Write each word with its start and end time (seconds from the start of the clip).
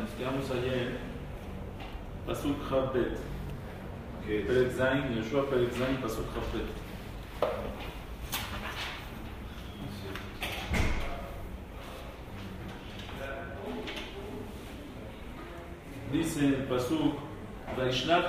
nos 0.00 0.10
quedamos 0.12 0.50
ayer. 0.50 0.96
Pasuk 2.26 2.56
Zain, 5.76 6.00
Pasuk. 6.00 6.24
Dice 16.12 16.46
el 16.46 16.64
Pasuk, 16.64 17.14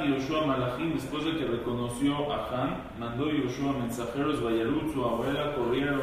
Yoshua 0.06 0.46
Malachim, 0.46 0.94
después 0.94 1.24
de 1.24 1.38
que 1.38 1.46
reconoció 1.46 2.32
a 2.34 2.50
Han, 2.50 3.00
mandó 3.00 3.32
Yoshua 3.32 3.74
mensajeros, 3.74 4.44
Vayarut, 4.44 4.94
su 4.94 5.06
abuela, 5.06 5.56
corrieron 5.56 6.02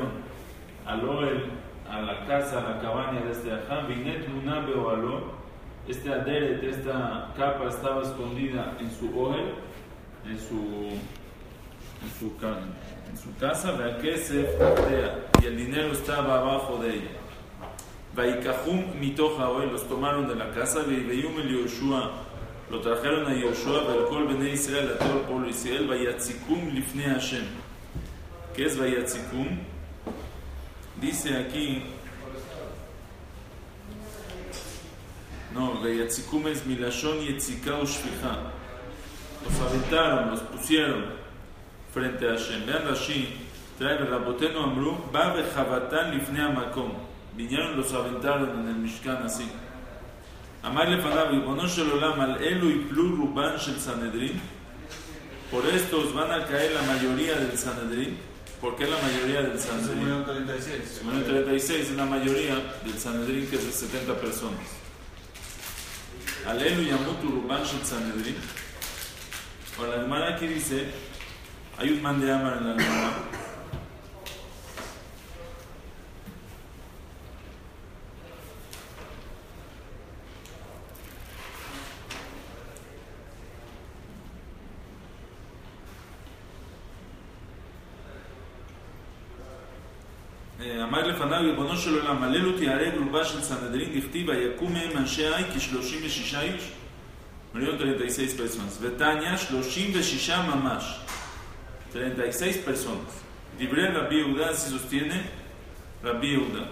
al 0.87 1.09
Oel, 1.09 1.51
a 1.91 2.01
la 2.01 2.27
casa, 2.27 2.59
a 2.59 2.71
la 2.71 2.81
cabaña 2.81 3.21
de 3.21 3.33
este 3.33 3.51
Vinet 3.87 4.29
Luna 4.29 4.61
Beoalo, 4.61 5.48
este 5.89 6.13
aderet, 6.13 6.63
esta 6.63 7.33
capa 7.37 7.69
estaba 7.69 8.03
escondida 8.03 8.77
en 8.79 8.91
su 8.91 9.19
Oel, 9.19 9.55
en 10.27 10.39
su, 10.39 10.91
en 12.03 12.11
su, 12.19 12.27
en 13.11 13.17
su 13.17 13.37
casa, 13.39 13.77
se 14.17 14.59
y 15.43 15.47
el 15.47 15.57
dinero 15.57 15.93
estaba 15.93 16.39
abajo 16.39 16.79
de 16.83 16.95
ella. 16.95 17.11
Vaikahum 18.15 18.99
mitoja 19.01 19.49
hoy 19.49 19.71
los 19.71 19.89
tomaron 19.89 20.29
de 20.29 20.35
la 20.35 20.51
casa, 20.51 20.81
Veiyum 20.83 21.41
el 21.41 21.63
Yoshua, 21.63 22.13
lo 22.71 22.81
trajeron 22.81 23.27
a 23.27 23.35
Yoshua, 23.35 23.85
Belkol 23.85 24.27
Bene 24.27 24.51
Israel, 24.51 24.91
a 24.95 24.99
todo 24.99 25.21
el 25.21 25.25
pueblo 25.25 25.49
Israel, 25.49 25.87
Vayatzikum 25.87 26.75
lifne 26.75 27.05
Hashem. 27.05 27.45
¿Qué 28.55 28.67
es 28.67 28.79
Vayatzikum? 28.79 29.61
Dice 31.01 31.37
aquí, 31.37 31.83
no, 35.55 35.81
Vayatzikum 35.81 36.47
es 36.49 36.65
Milashon 36.67 37.21
Yetzika 37.21 37.79
Ushfija. 37.81 38.53
Los 39.45 39.61
aventaron, 39.61 40.31
los 40.31 40.41
pusieron 40.41 41.07
frente 41.93 42.29
a 42.29 42.33
Hashem. 42.33 42.67
Vean 42.67 42.87
Rashi, 42.87 43.29
trae 43.79 43.99
Raboteno 43.99 44.65
Amru, 44.65 44.97
Ba 45.13 45.35
Bechavatan 45.35 46.13
lifne 46.13 46.43
Amakom 46.43 47.09
vinieron 47.39 47.77
los 47.77 47.93
aventaron 47.93 48.51
en 48.61 48.69
el 48.69 48.75
Mishkan 48.75 49.23
así. 49.23 49.49
Amar 50.65 50.89
lefanav 50.89 51.31
Ribono 51.31 51.69
shel 51.69 51.93
olam 51.93 52.21
al 52.21 52.43
elu 52.43 52.69
y 52.69 52.79
plu 52.91 53.15
ruban 53.17 53.57
shel 53.57 53.79
Sanedrin. 53.79 54.41
Por 55.51 55.65
estos 55.67 56.13
van 56.13 56.33
a 56.33 56.45
caer 56.45 56.73
la 56.73 56.83
mayoría 56.83 57.37
del 57.37 57.57
Sanedrin. 57.57 58.19
¿Por 58.61 58.75
qué 58.75 58.87
la 58.87 58.99
mayoría 58.99 59.43
del 59.43 59.59
Sanedrin? 59.59 60.25
Se 60.27 60.33
36. 60.33 61.01
Se 61.01 61.23
36 61.25 61.91
es 61.91 61.97
la 61.97 62.07
mayoría 62.07 62.57
del 62.85 62.99
Sanedrin 62.99 63.47
que 63.47 63.55
es 63.55 63.65
de 63.67 63.73
70 63.73 64.15
personas. 64.21 64.88
Al 66.47 66.61
elu 66.61 66.83
y 66.83 66.91
amutu 66.91 67.29
ruban 67.29 67.63
Sanedrin. 67.65 68.37
Ahora 69.79 69.97
la 69.97 70.03
hermana 70.03 70.35
aquí 70.35 70.47
dice, 70.47 70.87
hay 71.79 71.91
un 71.91 72.03
man 72.03 72.21
de 72.21 72.33
Amar 72.33 72.59
en 72.59 72.65
la 72.65 72.71
hermana 72.75 73.13
אמר 91.38 91.38
לפניו, 91.38 91.52
ריבונו 91.52 91.78
של 91.78 92.00
עולם, 92.00 92.24
הלל 92.24 92.48
ותיהרג 92.48 92.94
רובה 92.98 93.26
של 93.26 93.42
סנהדרין, 93.42 94.00
דכתיב, 94.00 94.30
ויקום 94.30 94.74
מהם 94.74 94.98
אנשי 94.98 95.28
העי 95.28 95.44
כ-36 95.44 96.38
איש. 96.40 96.72
מיליון 97.54 97.78
36 97.78 98.34
personas. 98.40 98.78
ותניא, 98.82 99.38
36 99.38 100.30
ממש. 100.30 101.00
36 101.94 102.56
personas. 102.68 103.14
דברי 103.58 103.88
רבי 103.88 104.16
יהודה, 104.16 104.52
se 104.52 104.70
sostiene 104.70 105.18
רבי 106.04 106.28
יהודה. 106.28 106.64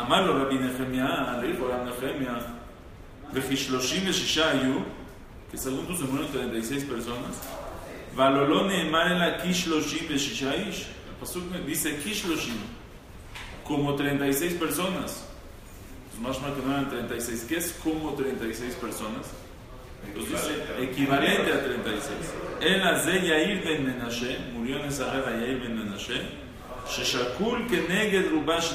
אמר 0.00 0.26
לו 0.26 0.46
רבי 0.46 0.58
נחמיה, 0.58 1.06
le 1.40 1.46
dijo 1.46 1.64
רבי 1.64 1.90
נחמיה, 1.90 2.34
וכי 3.32 3.56
36 3.56 4.38
היו, 4.38 4.78
que 5.50 5.56
según 5.56 5.86
tú 5.86 5.96
se 5.96 6.04
murieron 6.04 6.32
36 6.32 6.84
personas, 6.84 7.46
והלא 8.14 8.48
לא 8.48 8.68
נאמר 8.68 9.06
אלא 9.06 9.42
כי 9.42 9.54
36 9.54 10.42
איש. 10.42 10.84
Pasuk 11.20 11.44
dice 11.66 11.90
Kishloshim, 12.02 12.58
como 13.69 13.95
36 13.95 14.55
personas. 14.55 15.23
Pues 16.11 16.41
más 16.41 16.53
que 16.53 16.61
no 16.65 16.73
eran 16.73 16.89
36. 16.89 17.45
¿Qué 17.47 17.57
es 17.57 17.71
como 17.81 18.13
36 18.15 18.75
personas? 18.75 19.27
Pues 20.13 20.29
dice 20.29 20.63
equivalente 20.81 21.53
a 21.53 21.63
36. 21.63 22.13
El 22.59 22.81
Azé 22.83 23.25
Yair 23.25 23.63
ben 23.63 23.85
Menashe, 23.85 24.37
murió 24.53 24.79
en 24.79 24.87
esa 24.87 25.05
guerra 25.13 25.31
Yair 25.39 25.61
ben 25.61 25.77
Menashe, 25.77 26.21
Sheshakul 26.89 27.67
Keneged 27.67 28.31
Rubash 28.31 28.71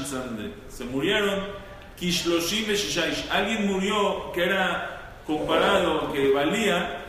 Se 0.69 0.85
murieron 0.85 1.41
Kishloshim 1.99 2.69
Shishaish. 2.69 3.29
Alguien 3.31 3.67
murió 3.67 4.33
que 4.33 4.45
era 4.45 5.19
comparado, 5.27 6.11
que 6.15 6.33
valía 6.33 7.03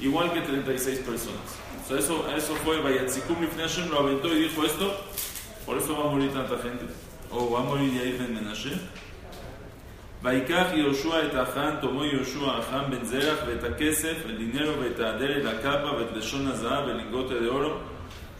igual 0.00 0.32
que 0.32 0.40
36 0.40 0.98
personas 1.00 1.66
eso, 1.94 2.26
eso 2.36 2.54
fue 2.64 2.80
Vayatzikum 2.80 3.36
Hashem, 3.56 3.90
lo 3.90 4.00
aventó 4.00 4.34
y 4.34 4.48
dijo 4.48 4.64
esto, 4.64 4.92
por 5.64 5.78
eso 5.78 5.96
va 5.96 6.08
a 6.08 6.12
morir 6.12 6.32
tanta 6.32 6.58
gente, 6.58 6.84
o 7.31 7.49
va 7.49 7.59
a 7.59 7.63
morir 7.63 7.93
Yair 7.93 8.19
ben 8.19 8.33
Menashe. 8.33 8.75
ויקח 10.23 10.67
יהושע 10.73 11.25
את 11.25 11.35
החאן, 11.35 11.75
תומו 11.81 12.05
יהושע 12.05 12.51
החאן 12.57 12.83
בן 12.89 13.05
זרח 13.05 13.39
ואת 13.47 13.63
הכסף, 13.63 14.13
את 14.29 14.37
דינרו 14.37 14.79
ואת 14.79 14.99
האדרת, 14.99 15.45
הקפה 15.45 15.91
ואת 15.97 16.11
לשון 16.15 16.47
הזהב 16.47 16.87
ולינגות 16.87 17.29
de 17.29 17.51
oro, 17.51 17.71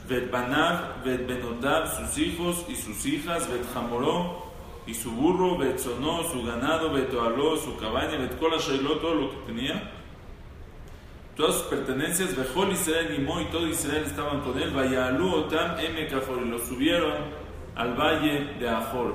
ואת 0.08 0.32
בניו 0.32 0.76
ואת 1.04 1.28
בנותיו, 1.28 1.82
sus 1.86 2.18
hijos 2.18 2.70
y 2.70 2.76
sus 2.76 3.06
hijas, 3.06 3.48
ואת 3.50 3.66
חמורו 3.74 4.42
y 4.88 4.94
su 4.94 5.10
burro, 5.12 5.60
ואת 5.60 5.76
צונו, 5.76 6.24
su 6.24 6.44
ganado, 6.44 6.92
ואת 6.94 7.14
אוהלו, 7.14 7.58
su 7.58 7.82
cabaña, 7.82 8.20
ואת 8.20 8.40
כל 8.40 8.54
אשר 8.54 8.82
לו, 8.82 9.00
todo 9.00 9.16
lo 9.16 9.30
que 9.32 9.52
tenía 9.52 10.02
todas 11.36 11.56
sus 11.56 11.64
pertenencias, 11.64 12.36
Bejol 12.36 12.72
Israel 12.74 13.16
y 13.18 13.20
Mo 13.20 13.42
y 13.42 13.46
todo 13.46 13.66
Israel 13.68 14.04
estaban 14.06 14.42
con 14.42 14.60
él, 14.62 14.70
Vayalu 14.72 15.34
Otam 15.34 15.80
M. 15.80 16.08
y 16.08 16.50
lo 16.50 16.60
subieron 16.60 17.42
al 17.77 17.95
valle 17.95 18.55
de 18.59 18.69
Ahor. 18.69 19.15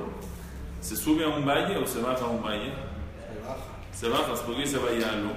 ¿Se 0.80 0.96
sube 0.96 1.24
a 1.24 1.30
un 1.30 1.46
valle 1.46 1.78
o 1.78 1.86
se 1.86 2.02
baja 2.02 2.26
a 2.26 2.28
un 2.28 2.42
valle? 2.42 2.72
Se 2.72 3.48
baja. 3.48 3.62
Se 3.92 4.10
baja, 4.10 4.46
porque 4.46 4.62
dice 4.62 4.78
Vayalu. 4.78 5.30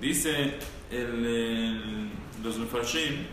Dice 0.00 0.58
el, 0.90 2.10
los 2.42 2.58
Mefarshim 2.58 3.26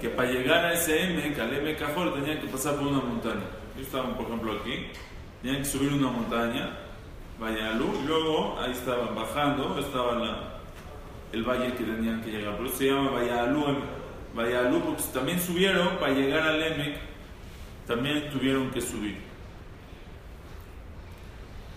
que 0.00 0.08
para 0.10 0.30
llegar 0.30 0.64
a 0.64 0.74
ese 0.74 1.10
M, 1.10 1.34
al 1.40 1.54
M. 1.54 1.74
Cajol, 1.74 2.14
tenían 2.14 2.40
que 2.40 2.46
pasar 2.46 2.76
por 2.76 2.86
una 2.86 3.00
montaña. 3.00 3.42
Ellos 3.74 3.88
estaban, 3.88 4.14
por 4.14 4.26
ejemplo, 4.26 4.52
aquí, 4.52 4.86
tenían 5.42 5.62
que 5.62 5.68
subir 5.68 5.92
una 5.92 6.10
montaña 6.10 6.70
Vayalu, 7.40 8.02
y 8.02 8.06
luego 8.06 8.60
ahí 8.60 8.72
estaban 8.72 9.14
bajando, 9.14 9.78
estaba 9.78 10.14
la, 10.14 10.58
el 11.32 11.42
valle 11.42 11.72
que 11.74 11.84
tenían 11.84 12.20
que 12.22 12.30
llegar. 12.30 12.56
Por 12.56 12.66
eso 12.66 12.76
se 12.76 12.86
llama 12.86 13.10
Vayalu 14.34 14.80
porque 14.80 15.02
también 15.12 15.40
subieron 15.40 15.98
para 15.98 16.12
llegar 16.12 16.42
al 16.46 16.60
Lemec, 16.60 16.98
también 17.86 18.30
tuvieron 18.30 18.70
que 18.70 18.80
subir. 18.80 19.18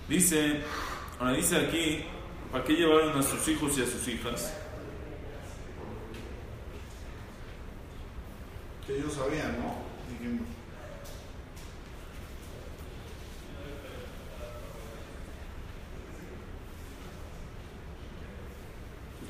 Dice, 0.07 0.61
ahora 1.19 1.33
dice 1.33 1.57
aquí, 1.57 2.03
¿para 2.51 2.63
qué 2.63 2.73
llevaron 2.73 3.17
a 3.17 3.23
sus 3.23 3.47
hijos 3.47 3.77
y 3.77 3.81
a 3.81 3.85
sus 3.85 4.07
hijas? 4.07 4.53
Que 8.85 8.97
ellos 8.97 9.13
sabían, 9.13 9.57
¿no? 9.59 9.91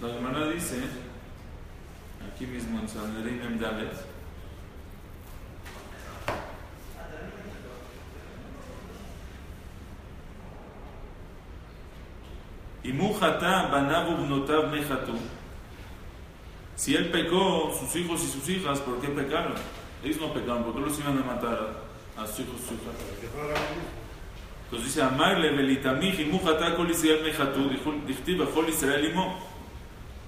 La 0.01 0.15
hermana 0.15 0.47
dice, 0.47 0.77
y 12.83 12.93
Mujata 12.93 13.67
Banabu 13.67 14.25
Bnotav 14.25 14.71
Mejatu. 14.71 15.13
Si 16.75 16.95
él 16.95 17.11
pecó, 17.11 17.71
sus 17.79 17.95
hijos 17.95 18.23
y 18.23 18.27
sus 18.27 18.49
hijas, 18.49 18.79
¿por 18.79 18.99
qué 18.99 19.07
pecaron? 19.09 19.53
Ellos 20.03 20.19
no 20.19 20.33
pecaron, 20.33 20.63
¿por 20.63 20.73
qué 20.73 20.79
los 20.79 20.99
iban 20.99 21.17
a 21.19 21.23
matar 21.23 21.83
a 22.17 22.25
sus 22.25 22.39
hijos 22.39 22.55
y 22.55 22.59
sus 22.59 22.71
hijas? 22.71 22.95
Entonces 24.65 24.87
dice, 24.87 25.03
Amarle 25.03 25.51
Belitamich 25.51 26.19
y 26.19 26.25
Mujata 26.25 26.75
Kol 26.75 26.89
Israel 26.89 27.21
Mejatu, 27.23 27.69
Dichtiv 28.07 28.49
Kol 28.51 28.69
Israel 28.69 29.05
Imo. 29.05 29.50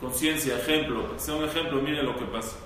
conciencia, 0.00 0.56
ejemplo. 0.56 1.06
Sea 1.18 1.34
un 1.34 1.44
ejemplo, 1.44 1.80
mire 1.82 2.02
lo 2.02 2.16
que 2.16 2.24
pasa. 2.24 2.56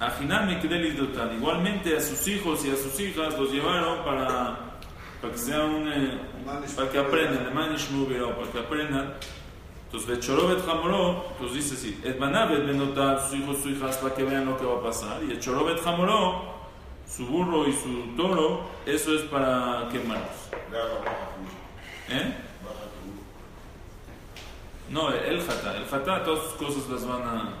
Ajinam 0.00 0.46
Mikdel 0.48 0.82
Lirdotán. 0.82 1.36
Igualmente 1.36 1.96
a 1.96 2.00
sus 2.00 2.26
hijos 2.28 2.64
y 2.64 2.70
a 2.70 2.76
sus 2.76 2.98
hijas 3.00 3.38
los 3.38 3.50
llevaron 3.50 4.04
para, 4.04 4.78
para 5.20 5.32
que 5.32 5.38
sean 5.38 5.62
un, 5.62 5.92
eh, 5.92 6.20
para 6.74 6.90
que 6.90 6.98
aprendan, 6.98 7.44
de 7.44 7.50
manish 7.50 7.90
Mubirao, 7.90 8.36
para 8.36 8.50
que 8.50 8.58
aprendan. 8.58 9.14
Entonces, 9.86 10.08
Bechoró 10.08 10.48
Bet 10.48 10.68
Hamoró, 10.68 11.24
pues 11.38 11.54
dice 11.54 11.74
así, 11.74 12.00
Et 12.04 12.18
Banabet 12.18 12.66
Benotar, 12.66 13.20
sus 13.22 13.38
hijos, 13.38 13.56
sus 13.58 13.72
hijas, 13.72 13.96
para 13.98 14.14
que 14.14 14.24
vean 14.24 14.44
lo 14.44 14.58
que 14.58 14.66
va 14.66 14.78
a 14.78 14.82
pasar. 14.82 15.22
Y 15.22 15.32
Echoró 15.32 15.64
Bet 15.64 15.80
Hamoró, 15.86 16.56
su 17.06 17.24
burro 17.26 17.66
y 17.66 17.72
su 17.72 18.14
toro, 18.16 18.64
eso 18.84 19.14
es 19.14 19.22
para 19.22 19.88
quemarlos. 19.90 20.28
¿Eh? 22.10 22.45
No, 24.96 25.12
el 25.12 25.42
Jata, 25.42 25.76
el 25.76 25.84
Jata, 25.84 26.24
todas 26.24 26.42
sus 26.44 26.52
cosas 26.54 26.88
las 26.88 27.06
van 27.06 27.20
a. 27.20 27.54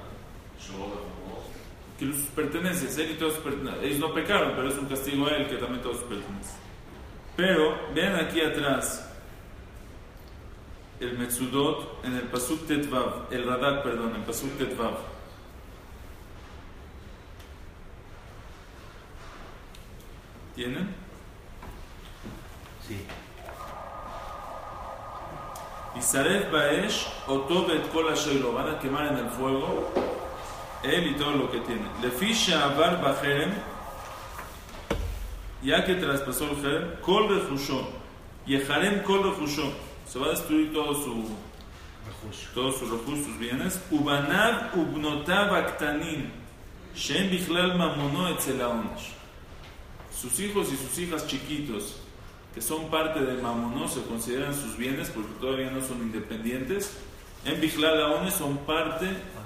Que 1.98 2.06
sus 2.06 2.30
pertenencias, 2.34 2.96
él 2.96 3.10
y 3.10 3.14
todas 3.16 3.34
sus 3.34 3.42
pertenencias. 3.44 3.84
Ellos 3.84 3.98
no 3.98 4.14
pecaron, 4.14 4.52
pero 4.56 4.70
es 4.70 4.78
un 4.78 4.86
castigo 4.86 5.26
a 5.26 5.32
él 5.32 5.46
que 5.46 5.56
también 5.56 5.82
todos 5.82 5.98
sus 5.98 6.06
pertenencias. 6.06 6.56
Pero, 7.36 7.92
vean 7.94 8.16
aquí 8.16 8.40
atrás, 8.40 9.06
el 10.98 11.18
Metsudot 11.18 12.02
en 12.06 12.14
el 12.14 12.22
Pasuk 12.22 12.66
Tetvav, 12.66 13.26
el 13.30 13.44
Radak, 13.44 13.82
perdón, 13.82 14.16
en 14.16 14.22
Pasuk 14.22 14.56
Tetvav. 14.56 14.96
¿Tienen? 20.54 21.05
Isaref 25.98 26.50
Baesh, 26.50 27.06
Otobet 27.26 27.90
Kol 27.90 28.06
lo 28.40 28.52
van 28.52 28.68
a 28.68 28.78
quemar 28.78 29.12
en 29.12 29.18
el 29.18 29.30
fuego, 29.30 29.90
él 30.82 31.06
y 31.08 31.14
todo 31.14 31.32
lo 31.32 31.50
que 31.50 31.60
tiene. 31.60 31.86
Lefisha 32.02 32.64
Abar 32.64 33.00
Bajerem, 33.02 33.52
ya 35.62 35.84
que 35.84 35.94
traspasó 35.94 36.50
el 36.50 36.56
Jerem, 36.56 37.00
Kol 37.00 37.28
Refushó, 37.28 37.88
Yeharem 38.46 39.02
Kol 39.02 39.24
Refushó, 39.24 39.72
se 40.06 40.18
va 40.18 40.26
a 40.26 40.30
destruir 40.30 40.72
todo 40.72 40.94
su, 40.94 41.24
todos 42.54 42.78
sus 42.78 42.90
recursos, 42.90 43.24
sus 43.24 43.38
bienes. 43.38 43.80
Ubanav 43.90 44.76
Ubnotav 44.76 45.54
Aktanin, 45.54 46.30
Shem 46.94 47.30
Bichlal 47.30 47.76
Mamono 47.76 48.28
Etzel 48.28 48.60
Haonesh. 48.60 49.12
Sus 50.12 50.38
hijos 50.40 50.72
y 50.72 50.76
sus 50.76 50.98
hijas 50.98 51.26
chiquitos, 51.26 52.05
que 52.56 52.62
son 52.62 52.88
parte 52.90 53.20
del 53.20 53.42
mamonó, 53.42 53.86
se 53.86 54.00
consideran 54.04 54.54
sus 54.54 54.78
bienes 54.78 55.10
porque 55.10 55.28
todavía 55.38 55.70
no 55.70 55.82
son 55.82 55.98
independientes. 55.98 56.96
En 57.44 57.60
Bichlal 57.60 58.00
Haonesh 58.02 58.32
son 58.32 58.56
parte 58.64 59.04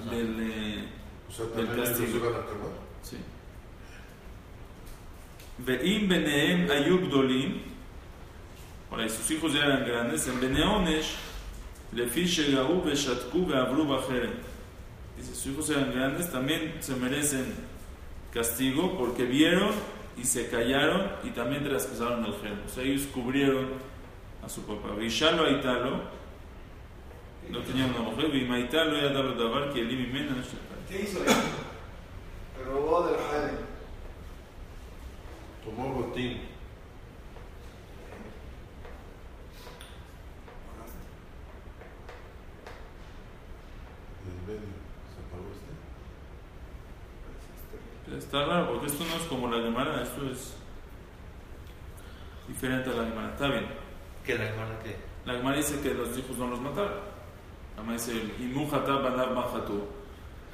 del. 0.09 0.37
eh, 0.41 0.89
O 1.29 1.33
sea, 1.33 1.47
Del 1.57 1.67
castigo. 1.75 2.33
Sí. 3.03 3.17
Ve'im 5.59 6.09
beneem 6.09 6.71
ayub 6.71 7.11
dolim. 7.11 7.63
Ahora, 8.93 9.07
y 9.07 9.09
sus 9.11 9.29
hijos 9.33 9.55
ya 9.55 9.65
eran 9.65 9.85
grandes. 9.85 10.29
En 10.29 10.41
Beneonesh, 10.41 11.15
lefi 11.93 12.27
shegaú 12.27 12.83
beshatku 12.85 13.45
ve'abru 13.45 13.89
bajeren. 13.89 14.35
Dice, 15.17 15.35
sus 15.35 15.47
hijos 15.53 15.71
eran 15.71 15.91
grandes, 15.93 16.31
también 16.31 16.75
se 16.79 16.95
merecen 16.95 17.55
castigo 18.33 18.97
porque 18.97 19.25
vieron 19.25 19.71
y 20.21 20.25
se 20.25 20.51
callaron 20.51 21.13
y 21.25 21.31
también 21.31 21.65
traspasaron 21.65 22.25
el 22.27 22.35
gen. 22.35 22.61
O 22.67 22.69
sea, 22.69 22.85
ellos 22.85 23.07
cubrieron 23.07 23.69
a 24.45 24.49
su 24.49 24.63
papá. 24.63 24.95
Vishalo 24.95 25.45
aitalo, 25.47 26.03
no 27.49 27.61
tenía 27.61 27.87
una 27.87 28.01
mujer, 28.01 28.31
vimaitalo 28.31 28.97
ya 28.97 29.09
dalo 29.09 29.35
davar 29.35 29.73
que 29.73 29.81
elim 29.81 30.03
imena 30.03 30.33
no 30.33 30.43
shekar. 30.43 30.79
¿Qué 30.89 31.03
hizo 31.03 31.25
él? 31.25 31.31
Robó 32.67 33.07
del 33.07 33.17
jale. 33.17 33.53
Tomó 35.65 35.89
botín. 35.95 36.43
Del 44.25 44.41
medio. 44.47 44.61
Se 45.09 45.21
apagó 45.27 45.49
este. 48.11 48.20
Está 48.31 48.47
raro 48.47 48.69
porque 48.69 48.87
esto 48.87 49.05
no 49.11 49.17
es 49.17 49.23
como 49.23 49.49
la 49.49 49.61
Gemara, 49.61 50.05
esto 50.05 50.25
es 50.31 50.55
diferente 52.47 52.89
a 52.89 52.93
la 52.93 53.09
Gemara. 53.09 53.33
Está 53.33 53.49
bien. 53.49 53.67
¿Qué 54.25 54.39
la 54.39 54.45
hermana 54.45 54.79
qué? 54.85 54.97
La 55.27 55.35
Gemara 55.35 55.57
dice 55.57 55.81
que 55.81 55.93
los 55.93 56.17
hijos 56.17 56.39
no 56.39 56.47
los 56.47 56.61
mataron. 56.61 56.93
La 57.75 57.83
Gemara 57.83 57.99
dice. 57.99 58.13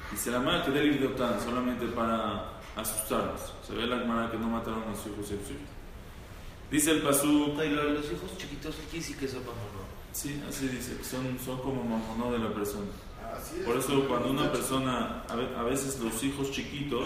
Dice 0.09 0.31
la 0.31 0.39
Gemara 0.39 0.65
que 0.65 0.71
debe 0.71 0.87
ir 0.87 0.99
de 1.01 1.05
Otán 1.05 1.39
solamente 1.39 1.85
para 1.85 2.49
asustarlos. 2.75 3.53
Se 3.61 3.75
ve 3.75 3.85
la 3.85 3.99
Gemara 3.99 4.31
que 4.31 4.39
no 4.39 4.47
mataron 4.47 4.81
a 4.91 4.95
sus 4.95 5.13
hijos 5.13 5.31
hijas. 5.33 5.69
Dice 6.71 6.89
el 6.89 7.03
Pasú, 7.03 7.53
No, 7.55 7.63
y 7.63 7.69
lo 7.69 7.83
de 7.83 7.91
los 7.91 8.05
hijos 8.05 8.35
chiquitos 8.39 8.75
aquí 8.87 8.99
sí 9.03 9.13
que 9.13 9.27
son 9.27 9.41
mamono. 9.41 9.85
sí, 10.13 10.41
así 10.49 10.67
dice, 10.67 11.03
son, 11.03 11.37
son 11.37 11.59
como 11.59 11.83
mamonó 11.83 12.31
de 12.31 12.39
la 12.39 12.49
persona. 12.51 12.87
Así 13.37 13.59
es. 13.59 13.65
Por 13.67 13.77
eso 13.77 14.07
cuando 14.07 14.31
una 14.31 14.51
persona, 14.51 15.21
a 15.29 15.61
veces 15.61 15.99
los 15.99 16.23
hijos 16.23 16.49
chiquitos 16.49 17.05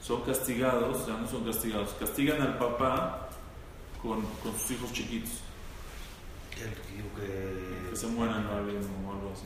son 0.00 0.22
castigados, 0.22 1.06
ya 1.06 1.16
no 1.16 1.26
son 1.28 1.44
castigados, 1.44 1.90
castigan 1.98 2.40
al 2.42 2.58
papá 2.58 3.28
con, 4.02 4.22
con 4.42 4.52
sus 4.58 4.70
hijos 4.72 4.92
chiquitos, 4.92 5.40
El 6.56 6.70
digo 6.96 7.08
que. 7.16 7.90
que 7.90 7.96
se 7.96 8.06
mueran 8.06 8.46
o 8.46 9.12
algo, 9.12 9.32
así. 9.32 9.44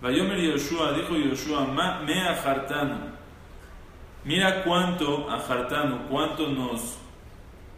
Vayomer 0.00 0.38
Yoshua, 0.40 0.92
dijo 0.92 1.16
Yoshua, 1.16 1.64
"Ma- 1.66 2.00
me 2.00 2.20
ajartano. 2.28 3.12
Mira 4.24 4.64
cuánto 4.64 5.30
ajartano, 5.30 6.08
cuánto 6.08 6.48
nos, 6.48 6.96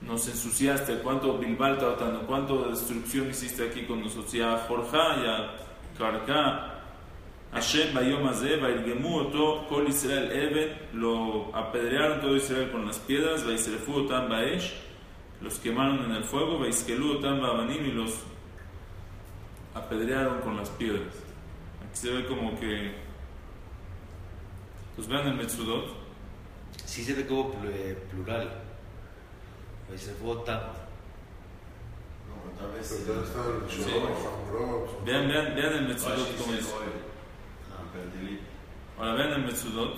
nos 0.01 0.27
ensuciaste, 0.29 0.99
cuánto 1.01 1.39
bilbalta 1.39 1.87
cuánto 2.27 2.69
destrucción 2.71 3.29
hiciste 3.31 3.69
aquí 3.69 3.85
con 3.85 4.01
nosotros. 4.03 4.33
Ya 4.33 4.57
Jorja, 4.69 5.23
ya 5.23 5.55
Karka, 5.99 6.74
Hashem 7.55 7.95
Bayom 7.95 8.27
Azeh, 8.29 8.57
Vairgemu 8.61 9.17
Oto, 9.21 9.67
Kol 9.69 9.89
Israel 9.89 10.31
Eben, 10.33 10.77
lo 10.93 11.55
apedrearon 11.55 12.21
todo 12.21 12.35
Israel 12.37 12.71
con 12.73 12.85
las 12.85 12.99
piedras, 12.99 13.45
Vaisrefu 13.47 13.93
Otam 14.05 14.29
Baesh, 14.29 14.75
los 15.41 15.59
quemaron 15.61 16.05
en 16.05 16.13
el 16.13 16.25
fuego, 16.25 16.59
Vaiskelu 16.59 17.19
Otam 17.19 17.41
Babanim 17.41 17.85
y 17.87 17.93
los 17.93 18.13
apedrearon 19.75 20.41
con 20.41 20.57
las 20.57 20.69
piedras. 20.71 21.15
Aquí 21.89 21.97
se 21.97 22.11
ve 22.11 22.27
como 22.27 22.59
que. 22.59 22.93
Pues 24.97 25.09
vean 25.09 25.27
el 25.29 25.35
Metsudot. 25.35 25.87
Sí 26.85 27.05
se 27.05 27.15
ve 27.15 27.27
como 27.27 27.53
pl- 27.53 27.95
plural. 28.11 28.51
Se 29.97 30.15
vota. 30.15 30.73
No, 32.29 32.59
tal 32.59 32.73
vez. 32.77 33.07
Vean, 35.05 35.29
vean, 35.29 35.55
vean 35.55 35.73
el 35.75 35.89
Metsudot 35.89 36.37
como 36.37 36.53
dice. 36.53 36.73
Ah, 38.25 38.27
perdí. 38.27 38.39
Ahora 38.99 39.15
vean 39.15 39.33
el 39.33 39.45
Metsudot. 39.47 39.97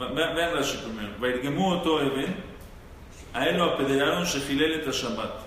Va- 0.00 0.08
Vean, 0.12 0.34
vean 0.34 0.54
Rashi 0.54 0.76
primero. 0.78 1.12
Vairgemu 1.18 1.66
Oto 1.72 2.00
Eben, 2.02 2.36
a 3.32 3.46
él 3.48 3.56
lo 3.56 3.64
apedrearon 3.74 4.24
Shechilel 4.24 4.80
et 4.80 4.86
Shabbat. 4.92 5.40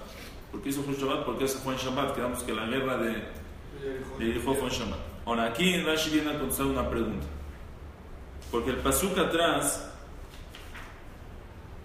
¿Por 0.52 0.62
qué 0.62 0.70
hizo 0.70 0.82
fue 0.84 0.94
Shabbat? 0.96 1.24
Porque 1.26 1.46
eso 1.46 1.60
fue 1.60 1.74
en 1.74 1.80
Shabbat. 1.80 2.16
Quedamos 2.16 2.44
que 2.44 2.54
la 2.54 2.66
guerra 2.66 2.98
de, 2.98 3.10
de 3.12 4.26
Jericó 4.26 4.56
fue 4.56 4.68
en 4.70 4.74
Shabbat. 4.74 5.00
Ahora 5.26 5.44
aquí 5.46 5.82
Rashi 5.84 6.10
viene 6.10 6.32
a 6.32 6.40
contestar 6.40 6.66
una 6.66 6.90
pregunta. 6.90 7.28
Porque 8.50 8.72
el 8.72 8.78
Pasuk 8.78 9.16
atrás, 9.20 9.92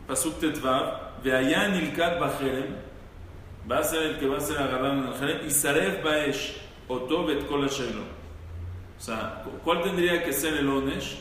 Pasuk 0.07 0.39
Tetvav, 0.41 1.23
Veaya 1.23 1.69
Nilkat 1.69 2.19
Bajerem, 2.19 2.77
va 3.71 3.79
a 3.81 3.85
ser 3.85 4.03
el 4.03 4.19
que 4.19 4.27
va 4.27 4.39
a 4.39 4.41
ser 4.41 4.57
agarrado 4.59 4.95
en 4.95 5.07
el 5.09 5.15
Jerem, 5.15 5.47
y 5.47 5.51
Saref 5.51 6.03
Baesh, 6.03 6.57
Oto 6.89 7.25
Bet 7.27 7.47
Kol. 7.47 7.65
O 7.65 7.69
sea, 9.01 9.43
cu- 9.45 9.59
¿cuál 9.65 9.83
tendría 9.83 10.23
que 10.25 10.33
ser 10.33 10.55
el 10.55 10.69
Onesh? 10.69 11.19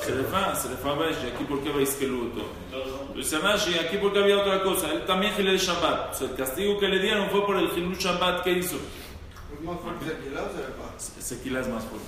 Serefa, 0.00 0.54
Serefa 0.54 0.92
Baesh, 0.94 1.16
y 1.24 1.28
aquí 1.28 1.44
por 1.44 1.60
qué 1.62 1.70
Baiskeluto. 1.70 2.42
Dice 3.14 3.38
Rashi, 3.38 3.78
aquí 3.78 3.96
porque 3.96 4.18
había 4.18 4.38
otra 4.38 4.62
cosa, 4.62 4.90
él 4.92 5.04
también 5.06 5.32
Gilel 5.34 5.58
Shabbat. 5.58 6.12
O 6.12 6.14
sea, 6.14 6.28
el 6.28 6.34
castigo 6.34 6.78
que 6.78 6.88
le 6.88 6.98
dieron 7.00 7.30
fue 7.30 7.44
por 7.46 7.56
el 7.56 7.68
Gilul 7.70 7.96
Shabbat 7.96 8.42
que 8.42 8.52
hizo. 8.52 8.76
Pues 9.48 9.60
más 9.62 9.80
fuerte 9.80 10.04
se 10.06 10.10
alquilado 10.16 10.48
se 10.52 10.58
le 10.58 10.64
pasa. 10.74 11.20
Sequila 11.20 11.60
es 11.60 11.68
más 11.68 11.84
fuerte. 11.84 12.06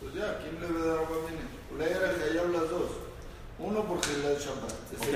Pues 0.00 0.14
ya, 0.14 0.38
¿quién 0.42 0.60
le 0.60 0.66
debe 0.66 0.86
dar 0.88 0.98
agua 0.98 1.16
ley 1.78 1.88
era 1.90 2.14
que 2.14 2.24
hayab 2.30 2.50
las 2.52 2.70
dos. 2.70 2.90
Uno 3.58 3.84
por 3.84 3.98
Gilad 4.04 4.38
Shabbat, 4.38 4.92
es 4.92 5.00
Ok. 5.00 5.14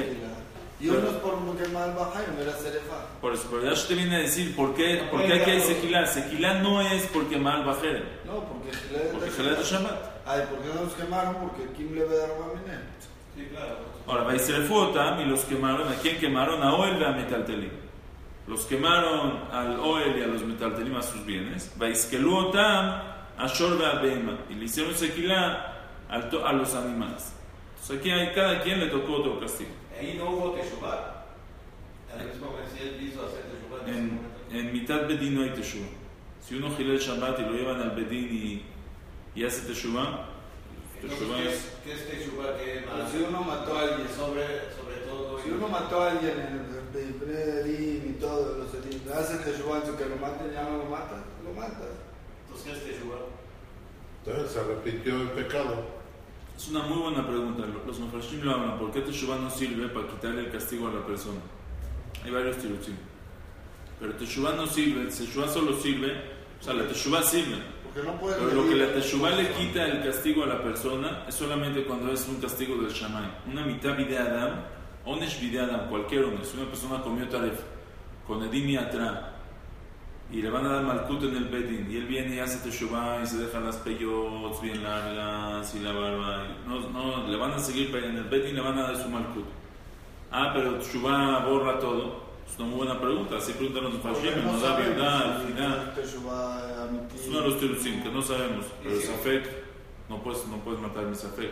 El 0.80 0.84
Gilad. 0.86 0.94
Y 0.94 0.96
Pero- 0.96 0.98
uno 1.00 1.10
es 1.10 1.22
por 1.22 1.56
quemar 1.56 1.94
Bajaim, 1.96 2.40
era 2.40 2.52
Serefa. 2.56 3.06
Por 3.20 3.32
eso, 3.34 3.46
pero 3.50 3.62
ya 3.74 3.86
te 3.86 3.94
viene 3.94 4.16
a 4.16 4.18
decir 4.20 4.54
por 4.56 4.74
qué, 4.74 5.06
por 5.10 5.24
qué 5.24 5.34
aquí 5.34 5.50
hay 5.50 5.60
sequilá. 5.60 6.06
Sequilá 6.06 6.54
no 6.62 6.80
es 6.80 7.06
porque 7.06 7.36
mal 7.38 7.64
bajere, 7.64 8.02
No, 8.24 8.44
porque 8.44 8.72
Gilad 8.76 9.02
porque 9.12 9.28
es 9.28 9.36
Gilad 9.36 9.60
es 9.60 9.70
Shabbat. 9.70 10.26
Ay, 10.26 10.42
¿por 10.50 10.58
qué 10.60 10.68
no 10.74 10.82
los 10.84 10.92
quemaron? 10.94 11.34
Porque 11.36 11.72
Kim 11.76 11.94
le 11.94 12.04
ve 12.04 12.22
a 12.22 12.26
Rabamine. 12.26 12.78
Sí, 13.36 13.48
claro. 13.50 13.76
Ahora, 14.06 14.22
Vaisrefotam 14.24 15.20
y 15.20 15.24
los 15.26 15.40
quemaron, 15.44 15.88
¿a 15.88 15.94
quién 15.96 16.18
quemaron? 16.18 16.62
A 16.62 16.74
Oel 16.74 17.00
y 17.00 17.04
a 17.04 17.10
Metaltelim. 17.12 17.70
Los 18.46 18.66
quemaron 18.66 19.40
al 19.50 19.80
Oel 19.80 20.18
y 20.18 20.22
a 20.22 20.26
los 20.26 20.42
Metaltelim 20.42 20.94
a 20.96 21.02
sus 21.02 21.24
bienes. 21.24 21.72
Vaiskeluotam 21.76 23.02
a 23.38 23.46
Shor 23.48 23.82
a 23.84 24.00
Bema. 24.00 24.38
Y 24.50 24.54
le 24.54 24.66
hicieron 24.66 24.94
to- 26.30 26.46
a 26.46 26.52
los 26.52 26.74
animales. 26.74 27.32
Entonces 27.72 27.98
aquí 27.98 28.10
hay, 28.10 28.32
cada 28.34 28.60
quien 28.62 28.80
le 28.80 28.86
tocó 28.86 29.14
otro 29.14 29.40
castigo. 29.40 29.70
Ahí 29.98 30.14
no 30.18 30.30
hubo 30.30 30.50
Teshuvah. 30.52 31.24
Al 32.12 32.26
mismo 32.26 32.54
él 32.80 32.98
quiso 32.98 33.26
hacer 33.26 33.42
Teshuvah 33.44 33.82
en 33.82 33.88
ese 33.88 33.98
En, 33.98 34.06
momento. 34.16 34.38
en 34.52 34.72
mitad 34.72 35.06
Bedín 35.08 35.34
no 35.34 35.42
hay 35.42 35.50
Teshuvah. 35.50 35.88
Si 36.46 36.54
uno 36.56 36.74
gira 36.76 36.92
el 36.92 36.98
Shabbat 36.98 37.38
y 37.40 37.42
lo 37.42 37.52
llevan 37.52 37.80
al 37.80 37.90
Bedín 37.92 38.28
y, 38.30 38.64
y 39.34 39.44
hace 39.44 39.62
Teshuvah, 39.66 40.26
Teshuvah 41.00 41.36
¿qué 41.38 41.48
es... 41.52 41.72
¿qué 41.84 41.92
es 41.94 42.08
Teshuvah? 42.08 42.56
¿Qué 42.58 42.84
Pero 42.84 43.02
más? 43.02 43.10
si 43.10 43.18
uno 43.18 43.40
mató 43.42 43.78
a 43.78 43.80
alguien, 43.82 44.08
Sobre, 44.08 44.44
sobre 44.76 44.96
todo. 45.08 45.40
si 45.42 45.50
uno 45.50 45.68
mató 45.68 46.00
a 46.02 46.10
alguien 46.12 46.32
en 46.38 46.74
el 46.94 47.68
Edim 47.68 48.10
y 48.10 48.12
todo, 48.20 48.58
los 48.58 48.74
Edim, 48.74 49.00
le 49.06 49.12
hacen 49.12 49.42
Teshuvah, 49.42 49.82
que 49.82 50.06
lo 50.06 50.16
maten, 50.16 50.52
ya 50.52 50.62
no 50.64 50.78
lo 50.78 50.84
matas, 50.84 51.20
lo 51.44 51.52
matas. 51.52 51.90
Entonces, 52.46 52.64
¿qué 52.66 52.72
es 52.72 52.84
Teshuvah? 52.96 53.18
Entonces 54.26 54.52
se 54.52 54.62
repitió 54.62 55.20
el 55.22 55.28
pecado. 55.30 55.93
Es 56.56 56.68
una 56.68 56.82
muy 56.82 56.98
buena 56.98 57.26
pregunta. 57.26 57.64
Los 57.86 57.98
Mefarshim 57.98 58.42
lo 58.42 58.52
hablan. 58.52 58.78
¿Por 58.78 58.92
qué 58.92 59.00
Teshuvah 59.00 59.38
no 59.38 59.50
sirve 59.50 59.88
para 59.88 60.06
quitarle 60.08 60.42
el 60.42 60.50
castigo 60.50 60.88
a 60.88 60.92
la 60.92 61.04
persona? 61.04 61.40
Hay 62.24 62.30
varios 62.30 62.56
tirutzim. 62.58 62.94
Pero 63.98 64.14
Teshuvah 64.14 64.54
no 64.54 64.66
sirve. 64.66 65.06
Teshuvah 65.06 65.48
solo 65.48 65.74
sirve. 65.74 66.12
O 66.60 66.62
sea, 66.62 66.74
la 66.74 66.86
Teshuvah 66.86 67.22
sirve. 67.22 67.56
Porque 67.82 68.08
no 68.08 68.18
Pero 68.20 68.54
lo 68.54 68.68
que 68.68 68.76
la 68.76 68.92
Teshuvah 68.92 69.30
le 69.30 69.50
quita 69.50 69.86
el 69.86 70.04
castigo 70.04 70.44
a 70.44 70.46
la 70.46 70.62
persona 70.62 71.24
es 71.28 71.34
solamente 71.34 71.84
cuando 71.84 72.12
es 72.12 72.26
un 72.28 72.40
castigo 72.40 72.80
del 72.80 72.90
Shaman. 72.90 73.30
Una 73.50 73.64
mitad 73.64 73.96
de 73.96 74.16
Adam, 74.16 74.60
Onesh 75.04 75.40
bide 75.40 75.60
Adam, 75.60 75.88
cualquier 75.88 76.24
Onesh. 76.24 76.54
Una 76.54 76.66
persona 76.66 77.02
comió 77.02 77.28
Taref 77.28 77.60
con 78.26 78.42
Edim 78.44 78.68
y 78.70 78.76
Atra 78.76 79.33
y 80.32 80.42
le 80.42 80.50
van 80.50 80.66
a 80.66 80.72
dar 80.74 80.82
Malkut 80.82 81.22
en 81.24 81.36
el 81.36 81.44
Bedin 81.44 81.90
y 81.90 81.96
él 81.96 82.06
viene 82.06 82.36
y 82.36 82.38
hace 82.40 82.58
Teshuvah 82.58 83.22
y 83.22 83.26
se 83.26 83.38
deja 83.38 83.60
las 83.60 83.76
peyots 83.76 84.60
bien 84.60 84.82
largas 84.82 85.74
y 85.74 85.80
la 85.80 85.92
barba. 85.92 86.44
y 86.46 86.68
No, 86.68 86.80
no, 86.90 87.28
le 87.28 87.36
van 87.36 87.52
a 87.52 87.58
seguir 87.58 87.94
en 87.94 88.16
el 88.16 88.24
Bedin 88.24 88.50
y 88.50 88.52
le 88.54 88.60
van 88.60 88.78
a 88.78 88.82
dar 88.82 88.96
su 88.96 89.08
Malkut. 89.08 89.46
Ah, 90.30 90.50
pero 90.54 90.74
Teshuvah 90.78 91.46
borra 91.46 91.78
todo. 91.78 92.24
Es 92.48 92.58
una 92.58 92.68
muy 92.68 92.78
buena 92.78 93.00
pregunta. 93.00 93.36
Así 93.36 93.52
preguntan 93.52 93.84
los 93.84 93.94
no 93.94 94.52
nos 94.52 94.62
da 94.62 94.76
verdad 94.76 95.36
al 95.36 95.46
final. 95.46 95.94
Es 96.02 96.14
uno 97.28 97.40
de 97.40 97.48
los 97.48 97.58
tirutzim 97.58 98.02
que 98.02 98.10
no 98.10 98.22
sabemos, 98.22 98.66
pero 98.82 98.96
Sí, 98.96 99.02
sí. 99.02 99.06
Safek, 99.08 99.48
no 100.08 100.22
puedes, 100.22 100.46
no 100.46 100.56
puedes 100.58 100.80
matar 100.80 101.04
mi 101.04 101.14
Safek. 101.14 101.50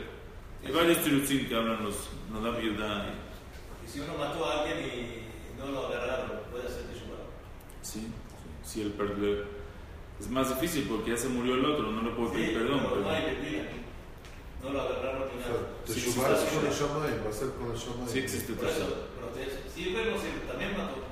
Hay 0.64 0.72
varios 0.72 0.98
tirutzim 0.98 1.48
que 1.48 1.54
hablan 1.56 1.82
los 1.84 2.08
Nadab 2.32 2.60
Yudá. 2.60 3.06
Y 3.84 3.88
si 3.88 4.00
uno 4.00 4.14
mató 4.18 4.44
a 4.46 4.60
alguien 4.62 4.78
y 4.78 5.58
no 5.58 5.66
lo 5.72 5.86
agarraron, 5.86 6.30
¿puede 6.50 6.66
hacer 6.66 6.82
Teshuvah? 6.84 7.24
Sí, 7.80 8.08
sí, 8.64 8.82
el 8.82 8.92
perdón. 8.92 9.44
Es 10.20 10.28
más 10.30 10.48
difícil 10.50 10.86
porque 10.88 11.10
ya 11.10 11.16
se 11.16 11.28
murió 11.28 11.54
el 11.54 11.64
otro, 11.64 11.90
no 11.90 12.02
le 12.02 12.10
puedo 12.10 12.32
pedir 12.32 12.54
perdón. 12.54 12.78
pero 12.80 12.90
pero- 12.94 13.00
no 13.02 13.10
hay 13.10 13.26
mentira. 13.26 13.64
No 14.62 14.70
lo 14.70 14.80
agarraron 14.80 15.26
ni 15.34 15.42
O 15.42 15.48
nada. 15.48 15.66
Sí, 15.84 15.92
sí, 15.94 15.98
es 16.08 16.14
sí, 16.14 16.20
con 16.20 16.30
el 16.66 16.72
sí. 16.72 16.78
Shammai, 16.78 17.24
va 17.24 17.30
a 17.30 17.32
ser 17.32 17.48
con 17.58 17.70
el 17.72 17.76
Shammai. 17.76 18.06
Sí 18.08 18.18
existe 18.20 18.52
Por 18.52 18.68
eso, 18.68 18.86
pero 19.18 19.26
te- 19.34 19.70
sirve 19.74 20.00
o 20.02 20.04
no 20.14 20.18
sirve, 20.22 20.46
también 20.46 20.76
mató. 20.78 21.02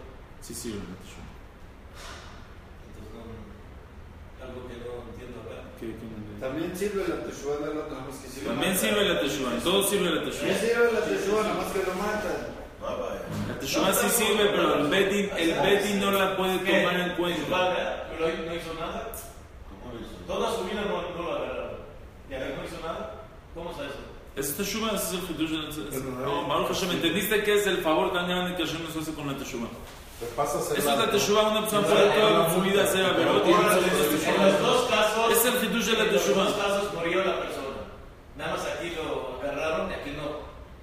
Sí, 0.41 0.55
sí, 0.55 0.69
la 0.79 0.95
Teshuvah. 1.03 1.27
Entonces, 2.87 3.11
no, 3.11 4.47
algo 4.47 4.61
que 4.71 4.75
no 4.79 5.11
entiendo 5.11 5.43
acá. 5.43 5.75
¿Qué- 5.81 5.99
qué 5.99 6.07
me- 6.07 6.39
También 6.39 6.71
sirve 6.77 7.03
la 7.11 7.25
Teshuvah 7.27 7.57
de 7.59 7.75
la 7.75 7.89
nada 7.91 8.07
más 8.07 8.17
que 8.23 8.29
si 8.31 8.41
lo 8.47 8.51
También 8.55 8.79
sirve 8.79 9.03
la 9.05 9.21
Teshuvah, 9.21 9.59
todo 9.59 9.83
sirve 9.83 10.11
la 10.15 10.23
También 10.23 10.31
Teshuvah. 10.31 10.55
sirve 10.63 10.93
la 10.95 11.03
Teshuvah, 11.05 11.43
nada 11.43 11.55
más 11.59 11.73
que 11.75 11.83
lo 11.83 11.95
matan. 11.99 12.39
La 12.81 13.59
Teshuvah 13.61 13.93
sí 13.93 14.09
sirve, 14.09 14.47
pero 14.51 14.75
el 14.77 14.89
Bedin, 14.89 15.31
el 15.37 15.53
Bedin 15.61 16.01
no 16.01 16.11
la 16.13 16.37
puede 16.37 16.59
tomar 16.59 16.99
en 17.01 17.11
cuenta. 17.17 17.41
Teshuvah, 17.41 18.07
¿No, 18.19 18.27
no 18.47 18.55
hizo 18.55 18.75
nada? 18.75 19.09
¿Cómo 19.69 19.95
lo 19.95 20.01
hizo? 20.01 20.17
Toda 20.27 20.57
su 20.57 20.65
vida 20.65 20.83
no, 20.83 21.03
no 21.17 21.23
lo 21.23 21.37
agarraron. 21.37 21.71
¿Y 22.31 22.35
ahí 22.35 22.55
no 22.57 22.65
hizo 22.65 22.81
nada? 22.87 23.15
¿Cómo 23.55 23.71
está 23.71 23.85
eso? 23.85 24.01
Es 24.37 24.57
Teshuvah, 24.57 24.95
es 24.97 25.13
el 25.13 25.21
Hidush 25.29 25.77
Pero 25.91 26.05
no 26.05 26.47
Baruch 26.49 26.69
Hashem, 26.69 26.91
¿entendiste 26.93 27.43
qué 27.43 27.55
es 27.57 27.67
el 27.67 27.79
favor 27.79 28.13
tan 28.13 28.29
grande 28.29 28.57
que 28.57 28.65
Hashem 28.65 28.83
nos 28.85 28.97
hace 28.97 29.13
con 29.13 29.27
la 29.27 29.37
Teshuvah? 29.37 29.69
Eso 30.21 30.75
es 30.77 30.85
la. 30.85 31.11
Teshuvah, 31.11 31.49
una 31.51 31.61
persona 31.63 31.87
puede 31.87 32.11
toda 32.11 32.55
su 32.55 32.61
vida 32.63 32.85
hacer 32.85 33.05
averot 33.05 33.47
y 33.47 33.51
En 33.51 33.57
no 33.57 33.63
los, 33.63 33.73
hacer 33.73 33.85
en 33.93 33.99
los 33.99 34.09
Teshuvah. 34.25 34.59
dos 34.61 34.89
casos, 34.89 35.33
Es 35.33 35.45
el 35.45 35.65
Hidush 35.65 35.87
de 35.87 35.93
la 35.95 36.05
en 36.05 36.13
los 36.15 36.23
Teshuvah. 36.25 36.45
dos 36.45 36.55
casos 36.55 36.95
murió 36.95 37.25
la 37.25 37.41
persona. 37.41 37.77
Nada 38.37 38.53
más 38.57 38.67
aquí 38.67 38.93
lo 38.97 39.39
agarraron 39.43 39.91
y 39.91 39.95
aquí 39.95 40.11
no. 40.17 40.41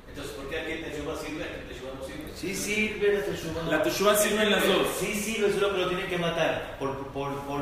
Entonces, 0.10 0.34
¿por 0.34 0.50
qué 0.50 0.60
aquí 0.60 0.74
Teshuvah 0.84 1.16
sirve 1.18 1.40
y 1.40 1.44
aquí 1.44 1.74
Teshuvah 1.74 1.94
no 2.00 2.04
sirve? 2.06 2.27
Sí 2.40 2.54
sirve 2.54 3.14
la 3.14 3.22
Teshuvah. 3.26 3.64
La 3.72 3.84
Teshuvah 3.84 4.16
sirve 4.16 4.44
en 4.44 4.52
las 4.52 4.68
dos. 4.68 4.88
Sí 5.00 5.14
sirve, 5.16 5.52
solo 5.54 5.74
que 5.74 5.82
lo 5.82 5.88
tienen 5.90 6.08
que 6.08 6.18
matar. 6.20 6.76
Por, 6.80 6.96
por, 7.08 7.32
por 7.48 7.62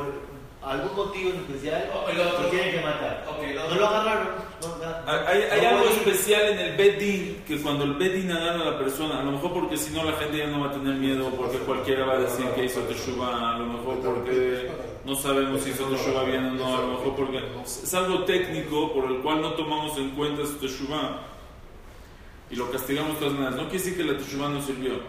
algún 0.62 0.96
motivo 0.96 1.30
en 1.30 1.36
especial, 1.36 1.90
Oh, 1.94 2.00
otro. 2.00 2.42
lo 2.42 2.48
tienen 2.50 2.74
que 2.74 2.80
matar. 2.82 3.24
Ok, 3.28 3.42
el 3.44 3.54
No 3.56 3.74
lo 3.74 3.86
agarraron. 3.88 4.28
no, 4.60 5.10
Hay, 5.12 5.64
algo 5.64 5.84
especial 5.88 6.48
en 6.50 6.58
el 6.58 6.76
Bedin, 6.76 7.42
que 7.46 7.62
cuando 7.62 7.84
el 7.84 7.94
Bedin 7.94 8.30
agarra 8.32 8.62
a 8.62 8.70
la 8.72 8.78
persona, 8.78 9.20
a 9.20 9.22
lo 9.22 9.32
mejor 9.32 9.52
porque 9.54 9.76
si 9.78 9.94
no 9.94 10.02
la 10.04 10.12
gente 10.18 10.38
ya 10.38 10.46
no 10.48 10.60
va 10.60 10.66
a 10.68 10.72
tener 10.72 10.94
miedo, 10.96 11.30
porque 11.30 11.58
cualquiera 11.58 12.04
va 12.04 12.14
a 12.14 12.18
decir 12.18 12.44
que 12.54 12.64
hizo 12.64 12.80
Teshuvah, 12.80 13.54
a 13.54 13.58
lo 13.58 13.66
mejor 13.66 13.98
porque 14.00 14.70
no 15.04 15.14
sabemos 15.14 15.62
si 15.62 15.70
hizo 15.70 15.84
Teshuvah 15.84 16.24
bien 16.24 16.44
o 16.46 16.50
no, 16.54 16.76
a 16.76 16.80
lo 16.80 16.86
mejor 16.88 17.14
porque 17.16 17.40
es 17.64 17.94
algo 17.94 18.24
técnico 18.24 18.92
por 18.92 19.04
el 19.10 19.18
cual 19.22 19.40
no 19.40 19.52
tomamos 19.54 19.96
en 19.98 20.10
cuenta 20.10 20.42
su 20.44 20.54
Teshuvah 20.58 21.20
y 22.50 22.56
lo 22.56 22.70
castigamos 22.70 23.18
todas 23.18 23.34
maneras. 23.34 23.56
No 23.56 23.68
quiere 23.68 23.78
decir 23.78 23.96
que 23.96 24.04
la 24.04 24.18
Teshuvah 24.18 24.48
no 24.48 24.62
sirvió. 24.62 25.00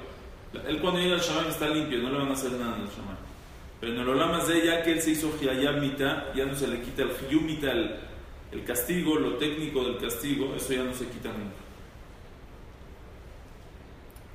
Él 0.67 0.81
cuando 0.81 0.99
llega 0.99 1.15
al 1.15 1.21
Shaman 1.21 1.47
está 1.47 1.69
limpio, 1.69 1.99
no 1.99 2.09
le 2.09 2.17
van 2.17 2.29
a 2.29 2.33
hacer 2.33 2.51
nada 2.51 2.75
al 2.75 2.87
Shaman. 2.87 3.17
Pero 3.79 3.93
en 3.93 3.99
el 3.99 4.09
Olam 4.09 4.47
de 4.47 4.65
ya 4.65 4.81
que 4.83 4.93
él 4.93 5.01
se 5.01 5.11
hizo 5.11 5.31
Hiyayab 5.39 5.79
Mita, 5.79 6.31
ya 6.35 6.45
no 6.45 6.55
se 6.55 6.67
le 6.67 6.81
quita 6.81 7.03
el 7.03 7.11
Hiyum 7.11 7.45
Mita, 7.45 7.71
el, 7.71 7.95
el 8.51 8.63
castigo, 8.63 9.15
lo 9.15 9.35
técnico 9.35 9.83
del 9.83 9.97
castigo, 9.97 10.55
eso 10.55 10.73
ya 10.73 10.83
no 10.83 10.93
se 10.93 11.07
quita 11.07 11.29
nunca. 11.29 11.67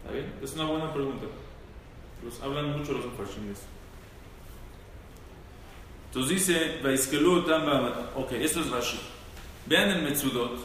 ¿Está 0.02 0.12
bien? 0.12 0.32
Es 0.42 0.54
una 0.54 0.64
buena 0.64 0.92
pregunta. 0.92 1.26
Los, 2.25 2.40
hablan 2.40 2.78
mucho 2.78 2.92
los 2.92 3.04
eso. 3.04 3.66
Entonces 6.09 6.47
dice, 6.47 6.80
Ok, 8.14 8.32
esto 8.32 8.61
es 8.61 8.71
Rashi. 8.71 9.00
Vean 9.66 9.90
el 9.90 10.02
Metzudot. 10.02 10.59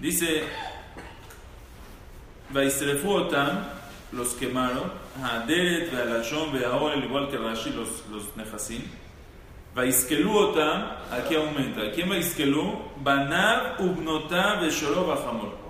Dice, 0.00 0.44
Vaisrefu 2.50 3.10
otam, 3.10 3.64
los 4.12 4.34
quemaron. 4.34 4.92
Haderet, 5.22 5.90
Vealashon, 5.92 6.52
Veaoel, 6.52 7.04
igual 7.04 7.28
que 7.28 7.36
Rashi, 7.36 7.70
los, 7.70 8.04
los 8.10 8.36
Nefasim. 8.36 8.82
Vaiskelu 9.74 10.36
otam, 10.36 10.96
aquí 11.10 11.36
aumenta. 11.36 11.90
¿Quién 11.92 12.08
Vaiskelu? 12.08 12.78
Banav, 13.02 13.80
Ubnotav, 13.80 14.62
Veshoró, 14.62 15.06
Bajamor. 15.06 15.68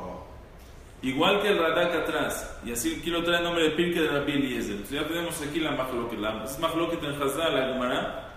Igual 1.03 1.41
que 1.43 1.49
el 1.49 1.59
Radak 1.59 1.95
atrás. 1.95 2.59
Y 2.65 2.73
así 2.73 2.97
aquí 3.01 3.11
lo 3.11 3.23
trae 3.23 3.39
el 3.39 3.45
nombre 3.45 3.65
de 3.65 3.71
Pirke 3.71 4.01
de 4.01 4.09
Rabbi 4.09 4.33
Eliezer. 4.33 4.73
Entonces 4.73 5.01
ya 5.01 5.07
tenemos 5.07 5.41
aquí 5.43 5.61
la 5.61 5.71
Mahloket. 5.73 6.19
La, 6.19 6.45
Mahloket 6.61 7.03
en 7.05 7.23
Hazal, 7.23 7.55
la 7.55 7.73
Gemara 7.73 8.31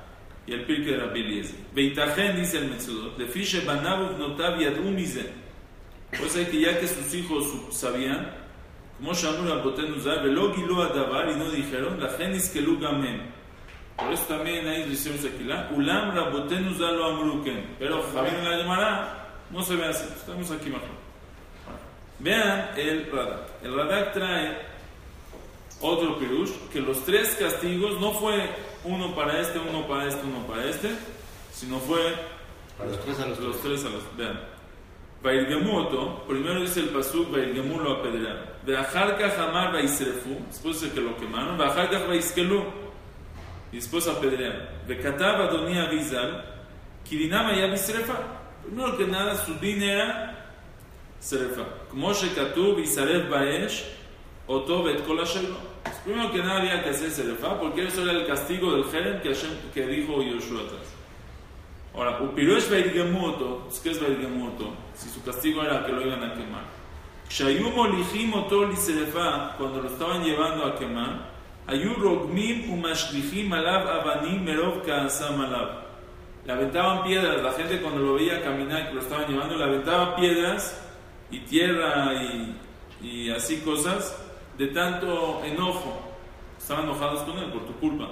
y 0.45 0.53
el 0.53 0.65
Pirke 0.65 0.91
de 0.91 0.97
Rabbi 0.97 1.21
Eliezer. 1.21 1.55
Beitajen 1.73 2.35
dice 2.35 2.59
el 2.59 2.69
Metzudot. 2.69 3.17
De 3.17 3.25
Fishe 3.25 3.61
Banav 3.61 4.11
Ubnotav 4.11 4.59
Yadru 4.59 4.91
Mize. 4.91 5.40
Pues 6.17 6.35
hay 6.35 6.45
que 6.45 6.59
ya 6.59 6.79
que 6.79 6.87
sus 6.87 7.13
hijos 7.13 7.45
sabían, 7.71 8.31
como 8.97 9.13
Shamur 9.13 9.51
Abotenu 9.51 9.99
Zar, 9.99 10.23
Velo 10.23 10.53
Gilu 10.53 10.81
Adavar, 10.81 11.29
y 11.31 11.35
no 11.35 11.49
dijeron, 11.49 11.99
la 11.99 12.09
Genis 12.09 12.49
Kelu 12.49 12.79
Gamen. 12.79 13.31
Por 13.97 14.13
eso 14.13 14.23
también 14.23 14.67
ahí 14.67 14.89
decimos 14.89 15.19
aquí, 15.25 15.43
la 15.43 15.69
Ulam 15.73 16.15
Rabotenu 16.15 16.73
Zar 16.77 16.93
lo 16.93 17.05
Amruken. 17.05 17.75
Pero 17.79 18.03
Javier 18.13 18.35
en 18.35 18.49
la 18.49 18.57
Gemara 18.57 19.27
no 19.49 19.61
se 19.63 19.75
ve 19.75 19.85
así. 19.85 20.05
Estamos 20.15 20.49
aquí 20.51 20.69
mejor. 20.69 21.01
Vean 22.19 22.71
el 22.77 23.09
Radak. 23.11 23.63
El 23.63 23.75
Radak 23.75 24.13
trae 24.13 24.57
otro 25.81 26.19
pirush, 26.19 26.51
que 26.71 26.79
los 26.79 27.03
tres 27.05 27.35
castigos 27.39 27.99
no 27.99 28.11
fue 28.13 28.49
uno 28.83 29.15
para 29.15 29.39
este, 29.39 29.57
uno 29.59 29.87
para 29.87 30.07
este, 30.07 30.21
uno 30.25 30.45
para 30.45 30.65
este, 30.65 30.89
sino 31.53 31.79
fue 31.79 32.01
A 32.79 32.85
los 32.85 32.99
tres 33.03 33.19
a 33.19 33.25
los 33.25 33.39
los 33.39 33.61
tres. 33.61 33.81
tres 33.81 33.85
a 33.85 33.89
los. 33.89 34.17
Vean. 34.17 34.50
Vairgemuto, 35.23 36.23
primero 36.27 36.59
dice 36.61 36.79
el 36.79 36.89
pasuk, 36.89 37.31
Vairgemu 37.31 37.79
lo 37.79 37.91
apedrearon. 37.99 38.45
Veajarka 38.65 39.29
jamar 39.29 39.71
vaisrefu, 39.73 40.37
después 40.47 40.81
dice 40.81 40.93
que 40.93 41.01
lo 41.01 41.15
quemaron. 41.17 41.57
Veajarka 41.57 41.99
vaiskelu, 42.07 42.63
y 43.71 43.75
después 43.75 44.07
apedrearon. 44.07 44.63
Vekataba 44.87 45.47
donía 45.47 45.85
Bizal, 45.89 46.43
Kirinama 47.07 47.53
ya 47.55 47.67
visrefa. 47.67 48.15
Primero 48.63 48.97
que 48.97 49.05
nada, 49.05 49.35
su 49.35 49.53
din 49.55 49.81
era 49.83 50.37
Serefa. 51.19 51.63
Como 51.89 52.13
Shekatub 52.13 52.79
y 52.79 52.85
Saref 52.87 53.29
Baesh, 53.29 53.83
Oto 54.47 54.83
Bet 54.83 55.05
Kol 55.05 55.19
Hashem. 55.19 55.45
Primero 56.03 56.31
que 56.31 56.39
nada 56.39 56.61
había 56.61 56.83
que 56.83 56.89
hacer 56.89 57.11
Serefa, 57.11 57.59
porque 57.59 57.85
eso 57.87 58.01
era 58.03 58.11
el 58.13 58.25
castigo 58.25 58.73
del 58.73 58.85
Jerem 58.85 59.21
que, 59.21 59.29
Hashem- 59.29 59.71
que 59.73 59.85
dijo 59.87 60.21
Yoshua 60.21 60.61
atrás. 60.61 60.81
Ahora, 61.93 62.21
Upirosh 62.21 62.69
Vaidgemuto, 62.69 63.67
¿qué 63.83 63.91
es 63.91 63.99
Vaidgemuto? 64.01 64.73
Si 64.95 65.09
su 65.09 65.23
castigo 65.23 65.63
era 65.63 65.85
que 65.85 65.91
lo 65.91 66.05
iban 66.05 66.23
a 66.23 66.33
quemar. 66.33 66.63
Kshayu 67.27 67.69
Molijim 67.71 68.33
Oto 68.33 68.65
Liserefa, 68.65 69.55
cuando 69.57 69.81
lo 69.81 69.89
estaban 69.89 70.23
llevando 70.23 70.65
a 70.65 70.75
quemar, 70.75 71.31
Ayu 71.67 71.93
Rogmim 71.93 72.83
Alab 73.53 73.87
Abanim 73.87 74.43
Merov 74.43 74.83
Kaasam 74.83 75.39
Alab. 75.39 75.81
Le 76.45 76.51
aventaban 76.51 77.03
piedras, 77.03 77.41
la 77.41 77.51
gente 77.53 77.81
cuando 77.81 78.01
lo 78.01 78.15
veía 78.15 78.41
caminar, 78.41 78.89
que 78.89 78.95
lo 78.95 79.01
estaban 79.01 79.27
llevando, 79.27 79.55
le 79.55 79.63
aventaban 79.63 80.15
piedras 80.15 80.81
y 81.29 81.39
tierra 81.39 82.13
y, 82.15 82.57
y 83.01 83.29
así 83.29 83.61
cosas 83.61 84.17
de 84.57 84.67
tanto 84.67 85.43
enojo. 85.45 86.01
Estaban 86.57 86.85
enojados 86.85 87.21
con 87.21 87.37
él 87.37 87.51
por 87.51 87.65
tu 87.65 87.73
culpa. 87.79 88.09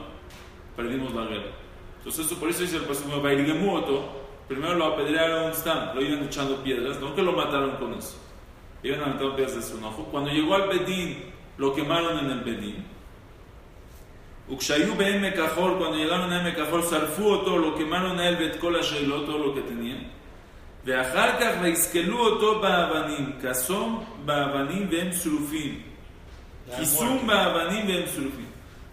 Perdimos 0.76 1.14
la 1.14 1.26
guerra. 1.26 1.52
Entonces, 1.98 2.26
eso, 2.26 2.40
por 2.40 2.50
eso 2.50 2.62
dice 2.62 2.78
el 2.78 3.22
Bairigemuoto. 3.22 4.19
Primero 4.49 4.75
lo 4.75 4.87
apedrearon, 4.87 5.51
están, 5.51 5.95
lo 5.95 6.03
iban 6.03 6.25
echando 6.25 6.63
piedras, 6.63 7.01
no 7.01 7.15
que 7.15 7.23
lo 7.23 7.33
mataron 7.33 7.77
con 7.77 7.95
eso. 7.95 8.19
Iban 8.83 9.01
aventando 9.01 9.35
piedras 9.37 9.57
de 9.57 9.63
su 9.63 9.79
enojo. 9.79 10.05
Cuando 10.11 10.31
llegó 10.31 10.55
al 10.55 10.69
Bedín, 10.69 11.33
lo 11.57 11.75
quemaron 11.75 12.19
en 12.19 12.31
el 12.31 12.41
Bedín. 12.41 12.85
Ukshayu 14.47 14.95
BM 14.95 15.33
Cajor, 15.33 15.79
cuando 15.79 15.97
llegaron 15.97 16.31
a 16.31 16.43
M 16.43 16.55
Cajor, 16.55 16.83
Sarfu 16.83 17.45
todo, 17.45 17.57
lo 17.57 17.75
quemaron 17.75 18.19
a 18.21 18.29
él, 18.29 18.37
Betkola 18.37 18.83
Sheilot, 18.83 19.25
todo 19.25 19.39
lo 19.39 19.55
que 19.55 19.63
tenía. 19.63 20.11
ואחר 20.87 21.41
כך 21.41 21.53
ויסקלו 21.63 22.19
אותו 22.19 22.61
באבנים, 22.61 23.33
כסום 23.43 24.05
באבנים 24.25 24.89
והם 24.91 25.13
שרופים. 25.13 25.81
חיסום 26.77 27.27
באבנים 27.27 27.87
והם 27.89 28.07
שרופים. 28.15 28.45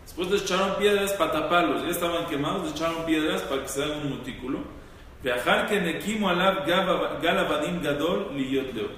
Después 0.05 0.29
les 0.29 0.41
echaron 0.43 0.75
piedras 0.75 1.13
para 1.13 1.31
taparlos, 1.31 1.83
ya 1.83 1.89
estaban 1.89 2.25
quemados, 2.25 2.63
les 2.63 2.73
echaron 2.73 3.05
piedras 3.05 3.41
para 3.43 3.61
que 3.61 3.69
se 3.69 3.83
haga 3.83 3.95
un 3.97 4.09
montículo. 4.09 4.59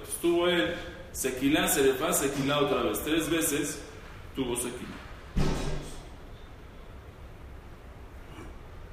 Estuvo 0.03 0.49
él, 0.49 0.75
sequilá, 1.13 1.69
serefá, 1.69 2.13
sequilá 2.13 2.59
otra 2.59 2.83
vez. 2.83 3.03
Tres 3.05 3.31
veces 3.31 3.83
tuvo 4.35 4.57
sequilá. 4.57 4.99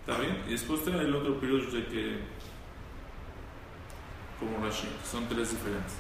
¿Está 0.08 0.22
bien? 0.22 0.44
Y 0.48 0.52
después 0.52 0.84
trae 0.84 1.02
el 1.02 1.16
otro 1.16 1.40
pirush 1.40 1.72
de 1.72 1.86
que. 1.88 2.20
como 4.40 4.64
Rashi, 4.64 4.88
son 5.04 5.28
tres 5.28 5.50
diferentes. 5.50 5.96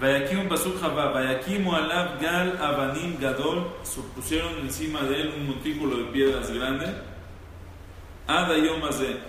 Vayakim 0.00 0.48
Basuk 0.48 0.80
Javá, 0.80 1.10
Vayakim 1.10 1.68
Alab 1.68 2.20
Gal 2.20 2.58
Abanim 2.60 3.18
Gadol, 3.18 3.66
pusieron 4.14 4.58
encima 4.60 5.02
de 5.02 5.20
él 5.20 5.34
un 5.36 5.48
montículo 5.48 5.96
de 5.98 6.04
piedras 6.04 6.50
grande. 6.50 6.86
Ada 8.26 8.56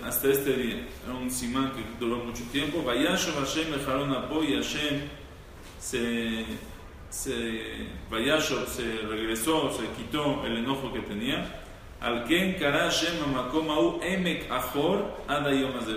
hasta 0.04 0.28
este 0.28 0.52
día. 0.54 0.88
Era 1.04 1.14
un 1.14 1.30
simán 1.30 1.70
que 1.72 1.84
duró 2.00 2.16
mucho 2.16 2.42
tiempo. 2.50 2.82
Vayashem 2.82 3.34
Hashem 3.34 3.74
Echaron 3.74 4.12
Apo 4.12 4.42
y 4.42 4.54
Hashem 4.54 5.02
se, 5.78 6.44
se, 7.08 7.86
Vayashov 8.10 8.66
se 8.66 8.82
regresó, 9.08 9.70
se 9.70 9.86
quitó 9.96 10.44
el 10.44 10.58
enojo 10.58 10.92
que 10.92 11.00
tenía. 11.00 11.62
Al 12.00 12.24
Ken 12.24 12.56
Kara 12.58 12.90
Hashem 12.90 13.14
Emek 14.02 14.50
Achor 14.50 15.16
Ada. 15.28 15.50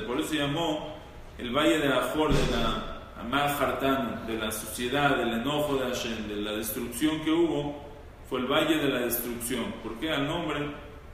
Por 0.06 0.22
eso 0.22 0.34
llamó 0.36 0.96
el 1.40 1.50
valle 1.52 1.80
de 1.80 1.88
Achor, 1.88 2.32
de 2.32 2.52
la 2.52 3.02
Mahartan, 3.28 4.28
de 4.28 4.38
la 4.38 4.52
suciedad, 4.52 5.18
del 5.18 5.34
enojo 5.34 5.76
de 5.76 5.88
Hashem, 5.88 6.28
de 6.28 6.36
la 6.36 6.52
destrucción 6.52 7.22
que 7.22 7.32
hubo, 7.32 7.82
fue 8.30 8.42
el 8.42 8.46
valle 8.46 8.78
de 8.78 8.90
la 8.90 9.00
destrucción. 9.00 9.74
¿Por 9.82 10.00
qué? 10.00 10.12
Al 10.12 10.28
nombre 10.28 10.60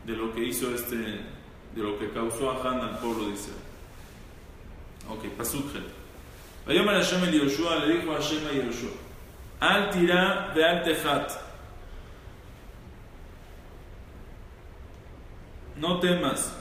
de 0.05 0.17
lo 0.17 0.33
que 0.33 0.43
hizo 0.43 0.73
este, 0.73 1.21
de 1.77 1.83
lo 1.83 1.99
que 1.99 2.09
causó 2.09 2.51
a 2.51 2.55
Han 2.61 2.81
al 2.81 2.97
pueblo 2.97 3.27
de 3.27 3.33
Israel. 3.33 3.61
Ok, 5.09 5.25
Pasuk 5.37 5.73
Het. 5.75 5.83
Vayomer 6.65 6.95
Hashem 6.95 7.23
el 7.23 7.39
Yoshua, 7.39 7.85
le 7.85 7.93
dijo 7.93 8.11
Hashem 8.11 8.45
a 8.47 8.51
Yoshua, 8.51 8.91
Al 9.59 9.89
tira 9.91 10.51
de 10.53 10.65
al 10.65 10.83
tejat. 10.83 11.31
No 15.77 15.99
temas, 15.99 16.53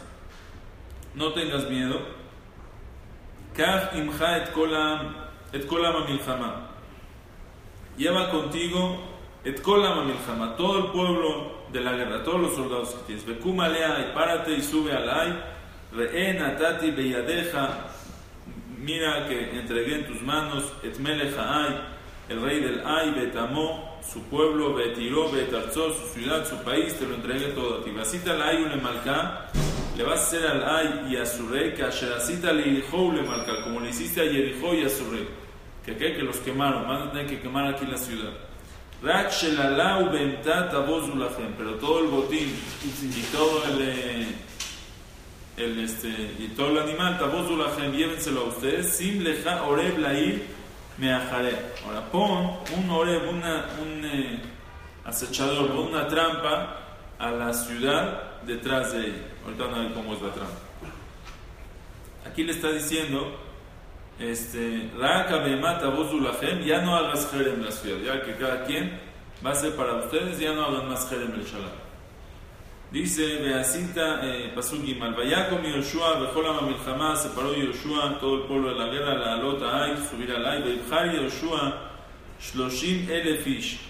no 1.15 1.33
tengas 1.33 1.69
miedo. 1.71 2.01
Kaf 3.55 3.95
imcha 3.95 4.37
et 4.37 4.53
kolam 4.53 5.15
et 5.53 5.67
kolam. 5.67 6.69
Lleva 7.97 8.31
contigo 8.31 9.16
et 9.47 9.63
kolam 9.63 10.09
milchama, 10.09 10.57
todo 10.57 10.79
el 10.79 10.87
pueblo 10.91 11.53
de 11.73 11.81
la 11.81 11.93
guerra, 11.93 12.25
todos 12.25 12.41
los 12.41 12.55
soldados 12.55 12.91
que 12.91 13.07
tienes. 13.07 13.25
Vekum 13.25 13.61
alea 13.61 14.09
y 14.11 14.15
párate 14.15 14.53
y 14.53 14.61
sube 14.61 14.93
al 14.93 15.09
ay. 15.09 15.41
Re'en 15.93 16.43
atati 16.43 16.91
beyadeja. 16.91 17.93
Mira 18.79 19.27
que 19.29 19.57
entregué 19.57 19.95
en 19.95 20.07
tus 20.07 20.21
manos 20.23 20.65
et 20.83 20.99
melech 20.99 21.35
ay, 21.39 21.81
el 22.29 22.43
rey 22.43 22.61
del 22.61 22.83
ay, 22.85 23.13
betamó, 23.13 24.01
su 24.03 24.23
pueblo, 24.25 24.75
betiró, 24.75 25.31
betarzó, 25.31 25.95
su 25.95 26.07
ciudad, 26.13 26.45
su 26.45 26.57
país, 26.65 26.95
te 26.99 27.07
lo 27.07 27.15
entregué 27.15 27.47
todo 27.53 27.81
a 27.81 27.85
ti. 27.85 27.91
Vasita 27.93 28.33
al 28.33 28.43
ay 28.43 28.67
le 28.69 28.77
malca, 28.77 29.47
le 29.97 30.03
vas 30.03 30.21
a 30.21 30.23
hacer 30.25 30.47
al 30.47 30.65
ay 30.65 31.07
y 31.11 31.17
a 31.17 31.25
su 31.25 31.49
rey, 31.49 31.73
que 31.73 31.85
asheracita 31.85 32.53
le 32.53 32.65
le 32.67 33.23
malca, 33.23 33.63
como 33.63 33.81
le 33.81 33.91
hiciste 33.91 34.21
a 34.21 34.25
Jericó 34.25 34.75
y 34.75 34.85
a 34.85 34.89
su 34.89 35.09
rey. 35.11 35.29
Que, 35.85 35.97
que 35.97 36.23
los 36.23 36.39
quemaron, 36.39 36.89
van 36.89 37.03
a 37.03 37.13
tener 37.13 37.27
que 37.29 37.41
quemar 37.41 37.73
aquí 37.73 37.87
la 37.87 37.97
ciudad. 37.97 38.33
Pero 41.57 41.75
todo 41.75 42.01
el 42.01 42.07
botín 42.07 42.53
y 42.85 43.23
todo 43.33 43.65
el, 43.67 43.83
eh, 43.83 44.27
el 45.57 45.79
este 45.79 46.09
y 46.09 46.49
todo 46.57 46.71
el 46.71 46.79
animal 46.79 47.17
llévenselo 47.97 48.41
a 48.41 48.45
ustedes. 48.45 48.97
Sim 48.97 49.23
leja 49.23 49.63
oreb 49.63 49.99
lair 49.99 50.47
meajare. 50.99 51.57
Ahora 51.87 52.11
pon 52.11 52.59
un 52.77 52.91
oreb, 52.91 53.29
una, 53.29 53.67
un 53.81 54.05
eh, 54.05 54.43
acechador, 55.05 55.69
pon 55.69 55.87
una 55.87 56.09
trampa 56.09 56.81
a 57.19 57.31
la 57.31 57.53
ciudad 57.55 58.41
detrás 58.43 58.93
de 58.93 59.07
ella. 59.07 59.23
Ahorita 59.45 59.65
van 59.67 59.75
a 59.75 59.79
ver 59.83 59.93
cómo 59.93 60.15
es 60.15 60.23
la 60.23 60.33
trampa. 60.33 60.61
Aquí 62.27 62.43
le 62.43 62.53
está 62.53 62.73
diciendo 62.73 63.46
este, 64.19 64.91
ya 66.65 66.81
no 66.83 66.97
hagas 66.97 67.31
Jerem 67.31 67.63
la 67.63 67.71
ciudad, 67.71 67.99
ya 68.03 68.23
que 68.23 68.35
cada 68.37 68.65
quien 68.65 68.99
va 69.45 69.51
a 69.51 69.55
ser 69.55 69.77
para 69.77 69.95
ustedes, 69.97 70.39
ya 70.39 70.55
no 70.55 70.65
hagan 70.65 70.89
más 70.89 71.09
Jerem 71.09 71.33
el 71.35 71.45
Shalom. 71.45 71.87
Dice 72.91 73.43
Beasita 73.43 74.21
eh, 74.23 74.53
Pasuk 74.55 74.85
Gimal, 74.85 75.15
Vayakom 75.15 75.63
Yoshua, 75.63 76.21
Bejolam 76.21 76.67
Milchama, 76.67 77.17
separó 77.17 77.53
Yoshua, 77.53 78.19
todo 78.21 78.37
el 78.37 78.43
pueblo 78.43 78.71
de 78.71 78.75
la 78.77 78.87
guerra, 78.87 79.15
la 79.15 79.33
alota 79.35 79.85
Ay, 79.85 79.97
subir 80.09 80.31
al 80.31 80.47
Ay, 80.47 80.63
Beibhar 80.63 81.13
Yoshua, 81.13 81.91
Shloshim 82.41 83.11
Elefish, 83.11 83.81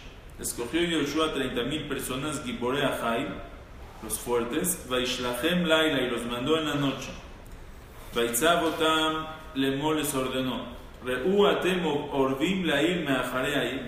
escogió 0.40 0.80
Yoshua 0.80 1.34
30.000 1.34 1.88
personas, 1.88 2.42
Gibore 2.42 2.84
Ahai, 2.84 3.28
los 4.02 4.18
fuertes, 4.18 4.86
Vaishlachem 4.88 5.66
Laila, 5.66 6.00
y 6.00 6.10
los 6.10 6.24
mandó 6.24 6.58
en 6.58 6.68
la 6.68 6.74
noche. 6.74 7.10
Vaitzabotam 8.14 9.35
Lemo 9.56 9.92
les 9.94 10.14
ordenó. 10.14 10.76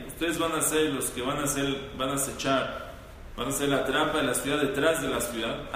Ustedes 0.07 0.39
van 0.39 0.53
a 0.53 0.61
ser 0.61 0.93
los 0.93 1.11
que 1.11 1.23
van 1.23 1.39
a 1.39 1.47
ser, 1.47 1.91
van 1.97 2.11
a 2.11 2.15
acechar, 2.15 2.95
van 3.37 3.49
a 3.49 3.53
ser 3.53 3.69
la 3.69 3.85
trampa 3.85 4.19
de 4.19 4.25
la 4.25 4.35
ciudad 4.35 4.61
detrás 4.61 5.03
de 5.03 5.09
la 5.09 5.21
ciudad. 5.21 5.69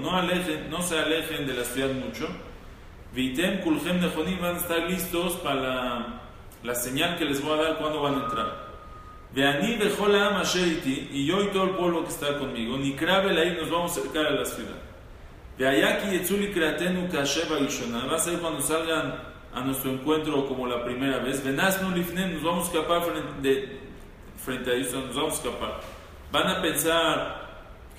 No 0.00 0.16
alejen, 0.16 0.70
no 0.70 0.82
se 0.82 0.98
alejen 0.98 1.46
de 1.46 1.54
la 1.54 1.64
ciudad 1.64 1.92
mucho. 1.92 2.28
Vitem 3.14 3.60
kulhem 3.60 4.00
nejonim 4.00 4.40
van 4.40 4.56
a 4.56 4.58
estar 4.58 4.80
listos 4.90 5.34
para 5.36 5.60
la, 5.60 6.20
la 6.64 6.74
señal 6.74 7.16
que 7.16 7.24
les 7.24 7.40
voy 7.40 7.56
a 7.58 7.62
dar 7.62 7.78
cuando 7.78 8.02
van 8.02 8.14
a 8.14 8.24
entrar. 8.24 8.64
Veani 9.32 9.76
bejola 9.76 10.28
ama 10.28 10.42
sheriti, 10.42 11.08
y 11.12 11.26
yo 11.26 11.42
y 11.42 11.48
todo 11.48 11.64
el 11.64 11.70
pueblo 11.70 12.02
que 12.02 12.10
está 12.10 12.38
conmigo, 12.38 12.76
ni 12.76 12.94
krabe 12.94 13.32
lair 13.32 13.58
nos 13.60 13.70
vamos 13.70 13.96
a 13.96 14.00
acercar 14.00 14.26
a 14.26 14.30
la 14.30 14.44
ciudad. 14.44 14.83
De 15.58 15.68
allá 15.68 15.98
que 15.98 16.18
Yetzuli 16.18 16.52
Kreatenu 16.52 17.08
Kasheba 17.08 17.58
Yishona, 17.60 18.06
va 18.06 18.16
a 18.16 18.18
ser 18.18 18.40
cuando 18.40 18.60
salgan 18.60 19.14
a 19.54 19.60
nuestro 19.60 19.92
encuentro 19.92 20.46
como 20.46 20.66
la 20.66 20.84
primera 20.84 21.18
vez. 21.18 21.44
Venasnu 21.44 21.94
Lifnen, 21.94 22.34
nos 22.34 22.42
vamos 22.42 22.64
a 22.64 22.72
escapar 22.72 23.02
frente, 23.02 23.48
de, 23.48 23.78
frente 24.44 24.70
a 24.70 24.74
ellos, 24.74 24.92
nos 24.92 25.14
vamos 25.14 25.34
a 25.34 25.36
escapar. 25.36 25.80
Van 26.32 26.48
a 26.48 26.60
pensar 26.60 27.44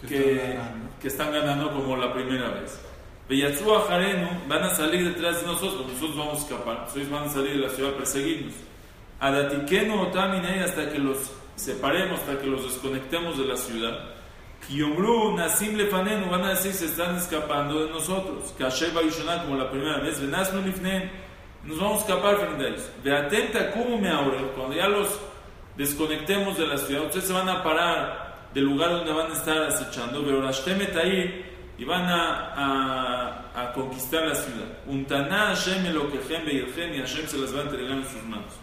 Que 0.02 0.08
que, 0.08 0.18
están 0.18 0.52
ganando. 0.58 0.89
que 1.02 1.08
están 1.08 1.32
ganando 1.32 1.72
como 1.72 1.96
la 1.96 2.13
primera 2.13 2.50
vez. 2.50 2.82
Veyatzu 3.30 3.74
Ajarenu, 3.74 4.28
van 4.48 4.63
a 4.63 4.76
salir 4.76 5.06
detrás 5.06 5.41
de 5.41 5.48
nosotros, 5.48 5.88
nosotros 5.88 6.18
vamos 6.18 6.39
a 6.39 6.41
escapar. 6.41 6.84
Ustedes 6.88 7.10
van 7.10 7.24
a 7.24 7.30
salir 7.30 7.54
de 7.54 7.68
la 7.68 7.70
ciudad 7.70 7.94
a 7.94 7.98
perseguirnos. 7.98 8.54
Adatikenu 9.20 10.02
Otaminei, 10.02 10.60
hasta 10.60 10.91
que 10.91 11.00
los 11.00 11.32
separemos, 11.56 12.20
hasta 12.20 12.38
que 12.38 12.48
los 12.48 12.63
desconectemos 12.63 13.38
de 13.38 13.46
la 13.46 13.56
ciudad. 13.56 14.14
Kiyomru, 14.67 15.36
Nasim 15.36 15.78
Lefanenu, 15.78 16.30
van 16.30 16.43
a 16.43 16.49
decir 16.49 16.73
se 16.73 16.86
están 16.86 17.15
escapando 17.15 17.86
de 17.86 17.91
nosotros. 17.91 18.54
Kasheba 18.58 19.01
Yishonah, 19.01 19.43
como 19.43 19.58
la 19.58 19.69
primera 19.69 19.99
vez. 19.99 20.19
Lifnen, 20.19 21.12
Nos 21.63 21.80
vamos 21.80 21.97
a 21.97 22.01
escapar 22.01 22.38
frente 22.38 22.63
a 22.63 22.67
ellos. 22.69 22.89
De 23.04 23.15
atenta 23.15 23.71
como 23.71 23.97
me 23.97 24.10
ahora, 24.10 24.38
cuando 24.56 24.75
ya 24.75 24.88
los 24.88 25.19
desconectemos 25.78 26.58
de 26.58 26.67
la 26.67 26.78
ciudad, 26.78 27.06
ustedes 27.06 27.25
se 27.25 27.34
van 27.34 27.49
a 27.49 27.63
parar 27.63 28.49
del 28.54 28.63
lugar 28.63 28.91
donde 28.91 29.12
van 29.12 29.32
a 29.32 29.34
estar 29.34 29.63
acechando, 29.63 30.23
ahí 31.01 31.45
y 31.78 31.84
van 31.84 32.06
a, 32.06 33.51
a, 33.54 33.73
conquistar 33.73 34.25
la 34.25 34.36
ciudad. 34.36 34.65
Untaná 34.88 35.47
Hashem 35.47 35.86
Elokejem 35.86 36.45
Beirjem 36.45 36.93
y 36.93 36.99
Hashem 36.99 37.28
se 37.28 37.38
las 37.38 37.54
va 37.54 37.60
a 37.60 37.63
entregar 37.63 37.97
en 37.97 38.06
sus 38.06 38.23
manos. 38.23 38.54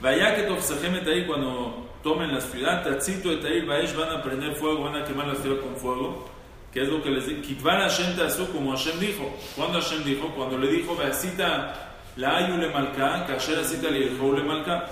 Vaya 0.00 0.34
que 0.34 0.42
Tofsahem 0.42 1.06
ahí 1.06 1.24
cuando 1.24 1.95
tomen 2.06 2.32
la 2.32 2.40
ciudad, 2.40 2.84
Tatzito 2.84 3.32
Etair 3.32 3.66
Baesh 3.66 3.92
van 3.96 4.10
a 4.12 4.22
prender 4.22 4.54
fuego, 4.54 4.84
van 4.84 4.94
a 4.94 5.04
quemar 5.04 5.26
la 5.26 5.34
ciudad 5.34 5.58
con 5.60 5.74
fuego. 5.74 6.28
Que 6.72 6.82
es 6.82 6.88
lo 6.88 7.02
que 7.02 7.10
les 7.10 7.26
dice, 7.26 7.40
Kitvar 7.40 7.80
Hashem 7.80 8.14
Tazu, 8.14 8.46
como 8.52 8.70
Hashem 8.70 9.00
dijo. 9.00 9.34
cuando 9.56 9.80
Hashem 9.80 10.04
dijo? 10.04 10.28
Cuando 10.28 10.56
le 10.56 10.68
dijo, 10.68 10.94
Vasita 10.94 11.96
la 12.14 12.36
Ayule 12.36 12.68
Malka, 12.68 13.26
Kasher 13.26 13.58
Asita 13.58 13.90
le 13.90 14.10
le 14.10 14.42
Malka, 14.44 14.86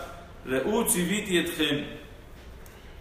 Reut 0.45 0.89
Ziviti 0.89 1.39
Etchem. 1.39 1.85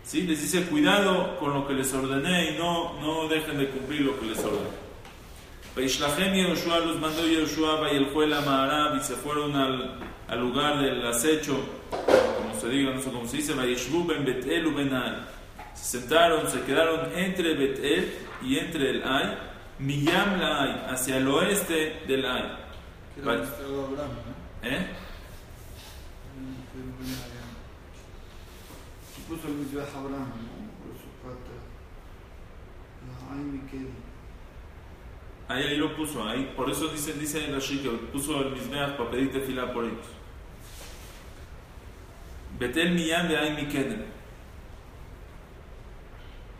¿Sí? 0.03 0.27
Les 0.27 0.39
dice, 0.39 0.63
cuidado 0.65 1.35
con 1.39 1.51
lo 1.55 1.65
que 1.65 1.73
les 1.73 1.91
ordené 1.91 2.51
y 2.51 2.57
no, 2.57 3.01
no 3.01 3.27
dejen 3.27 3.57
de 3.57 3.69
cumplir 3.69 4.01
lo 4.01 4.19
que 4.19 4.27
les 4.27 4.37
ordené. 4.37 4.69
Vaishlachem 5.75 6.33
Yehoshua 6.35 6.79
los 6.81 6.99
mandó 6.99 7.25
Yehoshua, 7.25 7.79
Vayeljuel 7.79 8.29
Maharab 8.29 8.95
y 8.97 8.99
se 8.99 9.15
fueron 9.15 9.55
al, 9.55 9.97
al 10.27 10.39
lugar 10.39 10.79
del 10.83 11.03
acecho, 11.07 11.57
diga, 12.69 12.93
no 12.93 13.01
sé 13.01 13.11
cómo 13.11 13.27
se 13.27 13.37
dice, 13.37 13.53
Betel. 13.53 14.73
Se 15.73 15.99
sentaron, 15.99 16.49
se 16.49 16.61
quedaron 16.61 17.11
entre 17.17 17.55
Betel 17.55 18.13
y 18.43 18.57
entre 18.57 18.91
el 18.91 19.03
Ay, 19.05 19.37
Miyam 19.79 20.39
la 20.39 20.61
Ay, 20.61 20.85
hacia 20.89 21.17
el 21.17 21.27
oeste 21.27 22.03
del 22.07 22.25
Ay. 22.25 22.43
¿no? 23.23 23.33
¿Eh? 24.63 24.87
Puso 29.27 29.47
el 29.47 29.53
Mizbeach 29.55 29.87
a 29.95 29.99
Abraham, 29.99 30.27
¿no? 30.27 30.53
Por 30.83 30.95
su 30.97 31.09
falta. 31.23 31.51
La 33.07 33.35
Ay 33.35 33.43
Miquel. 33.43 33.87
Ahí, 35.47 35.63
ahí 35.63 35.77
lo 35.77 35.95
puso, 35.95 36.27
ahí, 36.27 36.53
por 36.55 36.69
eso 36.69 36.87
dice, 36.87 37.13
dice 37.13 37.47
Rashi 37.47 37.79
que 37.79 37.89
puso 37.89 38.41
el 38.41 38.51
Mizbeach 38.51 38.95
para 38.95 39.11
pedirte 39.11 39.39
fila 39.41 39.73
por 39.73 39.85
ellos. 39.85 40.22
Betel 42.59 42.91
Miyam 42.91 43.27
de 43.27 43.37
Ay 43.37 43.55
Mikedem. 43.55 44.03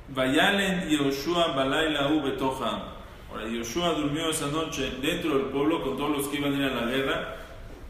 Vayalen 0.10 0.89
Yoshua 0.89 1.56
Balaila 1.56 2.10
U 2.10 2.21
Betoham. 2.21 2.82
Ahora, 3.29 3.47
Yoshua 3.47 3.93
durmió 3.93 4.29
esa 4.29 4.47
noche 4.47 4.91
dentro 5.01 5.38
del 5.38 5.47
pueblo 5.47 5.82
con 5.82 5.97
todos 5.97 6.17
los 6.17 6.27
que 6.27 6.38
iban 6.38 6.53
a 6.53 6.58
ir 6.58 6.63
a 6.63 6.75
la 6.75 6.86
guerra, 6.86 7.36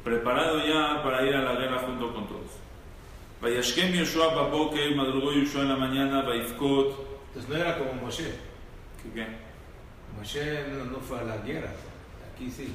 preparado 0.03 0.65
ya 0.65 1.03
para 1.03 1.25
ir 1.27 1.35
a 1.35 1.41
la 1.41 1.53
guerra 1.53 1.79
junto 1.79 2.13
con 2.13 2.27
todos. 2.27 2.51
Vayashkem 3.41 3.93
Yoshua 3.93 4.33
Baboker, 4.33 4.95
madrugó 4.95 5.33
Yoshua 5.33 5.63
en 5.63 5.69
la 5.69 5.75
mañana, 5.75 6.21
Vaifkot. 6.21 7.13
Entonces 7.27 7.49
no 7.49 7.57
era 7.57 7.77
como 7.77 7.93
Moshe. 7.93 8.35
¿Qué 9.01 9.11
qué? 9.13 9.27
Moshe 10.17 10.63
no, 10.69 10.85
no 10.85 10.99
fue 10.99 11.19
a 11.19 11.23
la 11.23 11.37
guerra. 11.37 11.71
Aquí 12.33 12.49
sí. 12.49 12.73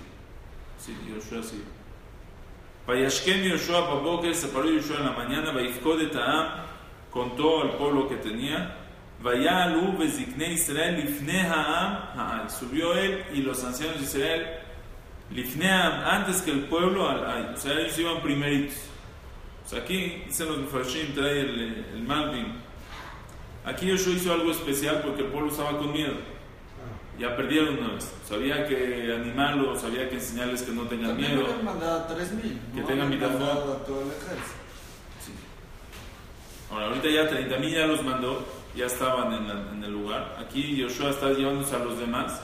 Sí, 0.78 0.94
Yoshua 1.08 1.42
sí. 1.42 1.62
Vayashkem 2.88 3.44
Yoshua 3.44 3.82
Baboker, 3.82 4.34
se 4.34 4.48
paró 4.48 4.70
Yoshua 4.70 4.96
en 4.96 5.04
la 5.04 5.12
mañana, 5.12 5.52
Vaifkot 5.52 5.98
de 5.98 6.06
Taam, 6.06 6.64
contó 7.10 7.60
al 7.60 7.72
pueblo 7.72 8.08
que 8.08 8.16
tenía. 8.16 8.76
Vayalu 9.22 9.98
Bezikne 9.98 10.54
Israel 10.54 10.96
Lifne 10.96 11.42
Ha'am. 11.42 12.48
Subió 12.48 12.94
él 12.94 13.26
y 13.34 13.42
los 13.42 13.62
ancianos 13.62 13.98
de 13.98 14.04
Israel 14.04 14.46
Lifne 15.30 15.70
Ha'am, 15.70 16.02
antes 16.02 16.40
que 16.40 16.50
el 16.50 16.60
pueblo 16.60 17.06
al. 17.06 17.52
O 17.52 17.56
sea, 17.58 17.74
ellos 17.74 17.98
iban 17.98 18.22
primeritos. 18.22 18.78
O 19.66 19.68
sea, 19.68 19.80
aquí 19.80 20.22
dicen 20.26 20.48
los 20.48 20.56
Mefarshim, 20.56 21.12
trae 21.12 21.40
el, 21.40 21.84
el 21.92 22.02
Malvin. 22.04 22.54
Aquí 23.66 23.84
Yoshua 23.84 24.14
hizo 24.14 24.32
algo 24.32 24.50
especial 24.50 25.02
porque 25.04 25.20
el 25.20 25.28
pueblo 25.28 25.50
estaba 25.50 25.76
con 25.76 25.92
miedo 25.92 26.14
Ya 27.19 27.35
perdieron 27.35 27.77
una 27.77 27.93
vez. 27.93 28.11
Sabía 28.27 28.65
que 28.67 29.13
animarlos, 29.21 29.81
sabía 29.81 30.09
que 30.09 30.15
enseñarles 30.15 30.63
que 30.63 30.71
no 30.71 30.83
tengan 30.83 31.09
También 31.09 31.35
miedo. 31.35 31.45
habían 31.45 31.65
mandado 31.65 31.99
a 32.03 32.07
3.000. 32.07 32.41
Que 32.73 32.81
¿no? 32.81 32.87
tengan 32.87 33.05
Habían 33.07 33.09
mitad 33.09 33.29
mandado 33.29 33.73
a 33.73 33.85
todo 33.85 34.01
el 34.01 34.07
ejército. 34.07 34.59
Sí. 35.25 35.31
Ahora, 36.71 36.87
ahorita 36.87 37.09
ya 37.09 37.29
30.000 37.29 37.69
ya 37.71 37.85
los 37.85 38.03
mandó, 38.03 38.43
ya 38.75 38.87
estaban 38.87 39.31
en, 39.33 39.47
la- 39.47 39.71
en 39.73 39.83
el 39.83 39.91
lugar. 39.91 40.37
Aquí 40.39 40.75
Yoshua 40.75 41.11
está 41.11 41.29
llevándose 41.33 41.75
a 41.75 41.79
los 41.79 41.99
demás 41.99 42.41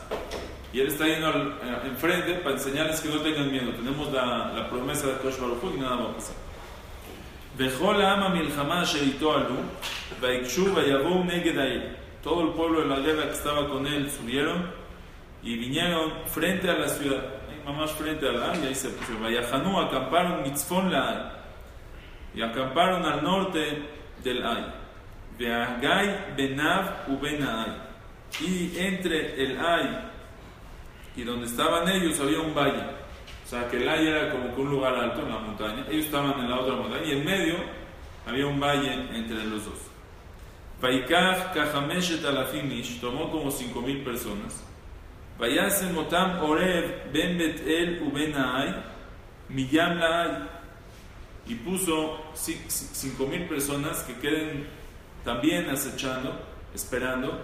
y 0.72 0.80
él 0.82 0.88
está 0.88 1.08
yendo 1.08 1.28
al- 1.28 1.54
eh, 1.64 1.88
enfrente 1.88 2.34
para 2.36 2.56
enseñarles 2.56 3.00
que 3.02 3.10
no 3.10 3.22
tengan 3.22 3.52
miedo. 3.52 3.72
Tenemos 3.72 4.12
la, 4.14 4.54
la 4.54 4.70
promesa 4.70 5.08
de 5.08 5.14
Kosh 5.18 5.38
Baruj 5.40 5.64
Hu 5.64 5.74
y 5.76 5.80
nada 5.80 5.96
va 5.96 6.10
a 6.12 6.14
pasar. 6.16 6.36
וכל 7.58 8.02
העם 8.02 8.24
המלחמה 8.24 8.84
אשר 8.84 9.00
איתו 9.02 9.34
עלו, 9.34 9.56
ויקשו 10.20 10.76
ויבואו 10.76 11.24
נגד 11.24 11.58
העיר. 11.58 11.82
Todo 12.25 12.41
el 12.41 12.49
pueblo 12.55 12.81
de 12.81 12.87
la 12.87 13.01
guerra 13.01 13.25
que 13.25 13.35
estaba 13.35 13.69
con 13.69 13.87
él 13.87 14.11
subieron 14.11 14.71
y 15.43 15.59
vinieron 15.59 16.11
frente 16.25 16.71
a 16.71 16.73
la 16.73 16.89
ciudad, 16.89 17.23
mamás 17.67 17.93
frente 17.93 18.27
a 18.27 18.33
la 18.33 18.57
y 18.57 18.67
ahí 18.67 18.75
se 18.75 18.89
acamparon 18.89 20.43
mitzfón 20.43 20.91
la 20.91 21.35
y 22.35 22.41
acamparon 22.41 23.05
al 23.05 23.23
norte 23.23 23.83
del 24.23 24.43
Ay. 24.43 24.65
Veagai 25.39 26.35
benav 26.35 27.09
u 27.09 27.19
Ay. 27.23 27.77
Y 28.41 28.79
entre 28.79 29.45
el 29.45 29.59
Ay 29.61 29.99
y 31.17 31.25
donde 31.25 31.47
estaban 31.47 31.87
ellos 31.91 32.19
había 32.21 32.41
un 32.41 32.55
valle. 32.55 32.83
O 33.45 33.47
sea 33.47 33.69
que 33.69 33.77
el 33.77 33.87
Ay 33.87 34.07
era 34.07 34.31
como 34.31 34.55
que 34.55 34.63
un 34.63 34.71
lugar 34.71 34.95
alto 34.95 35.21
en 35.21 35.29
la 35.29 35.41
montaña. 35.41 35.85
Ellos 35.91 36.07
estaban 36.07 36.41
en 36.41 36.49
la 36.49 36.59
otra 36.59 36.75
montaña 36.75 37.05
y 37.05 37.13
en 37.13 37.25
medio 37.25 37.57
había 38.27 38.47
un 38.47 38.59
valle 38.59 38.95
entre 39.15 39.45
los 39.45 39.67
dos. 39.67 39.94
Vaikach 40.81 41.53
Kahameshet 41.55 42.25
Alafim 42.25 42.71
Ish 42.73 43.01
tomó 43.01 43.31
como 43.31 43.51
cinco 43.51 43.81
mil 43.81 44.03
personas. 44.05 44.63
Vayasem 45.39 45.97
Otam 45.97 46.43
Orev 46.43 47.11
Ben 47.13 47.37
Betel 47.39 48.03
u 48.03 48.11
Ben 48.13 48.35
Ay 48.37 48.75
Miyam 49.49 49.99
y 51.47 51.55
puso 51.57 52.19
ci- 52.35 52.65
ci- 52.69 52.89
cinco 52.93 53.27
mil 53.27 53.47
personas 53.49 54.03
que 54.05 54.15
queden 54.15 54.67
también 55.25 55.69
acechando, 55.71 56.39
esperando 56.75 57.41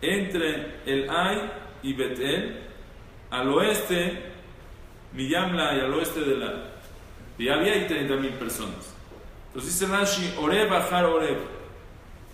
entre 0.00 0.80
el 0.86 1.08
Ay 1.10 1.50
y 1.82 1.92
Betel 1.94 2.60
al 3.30 3.48
oeste 3.50 4.30
Miyam 5.14 5.54
Laay 5.54 5.80
al 5.80 5.94
oeste 5.94 6.20
de 6.20 6.36
la 6.36 6.52
y 7.38 7.48
había 7.48 7.72
ahí 7.72 7.86
30 7.86 8.16
mil 8.16 8.32
personas. 8.34 8.94
Entonces 9.48 9.78
dice 9.78 9.90
Rashi, 9.92 10.34
Oreb 10.38 10.72
Ajar 10.72 11.04
Oreb. 11.06 11.38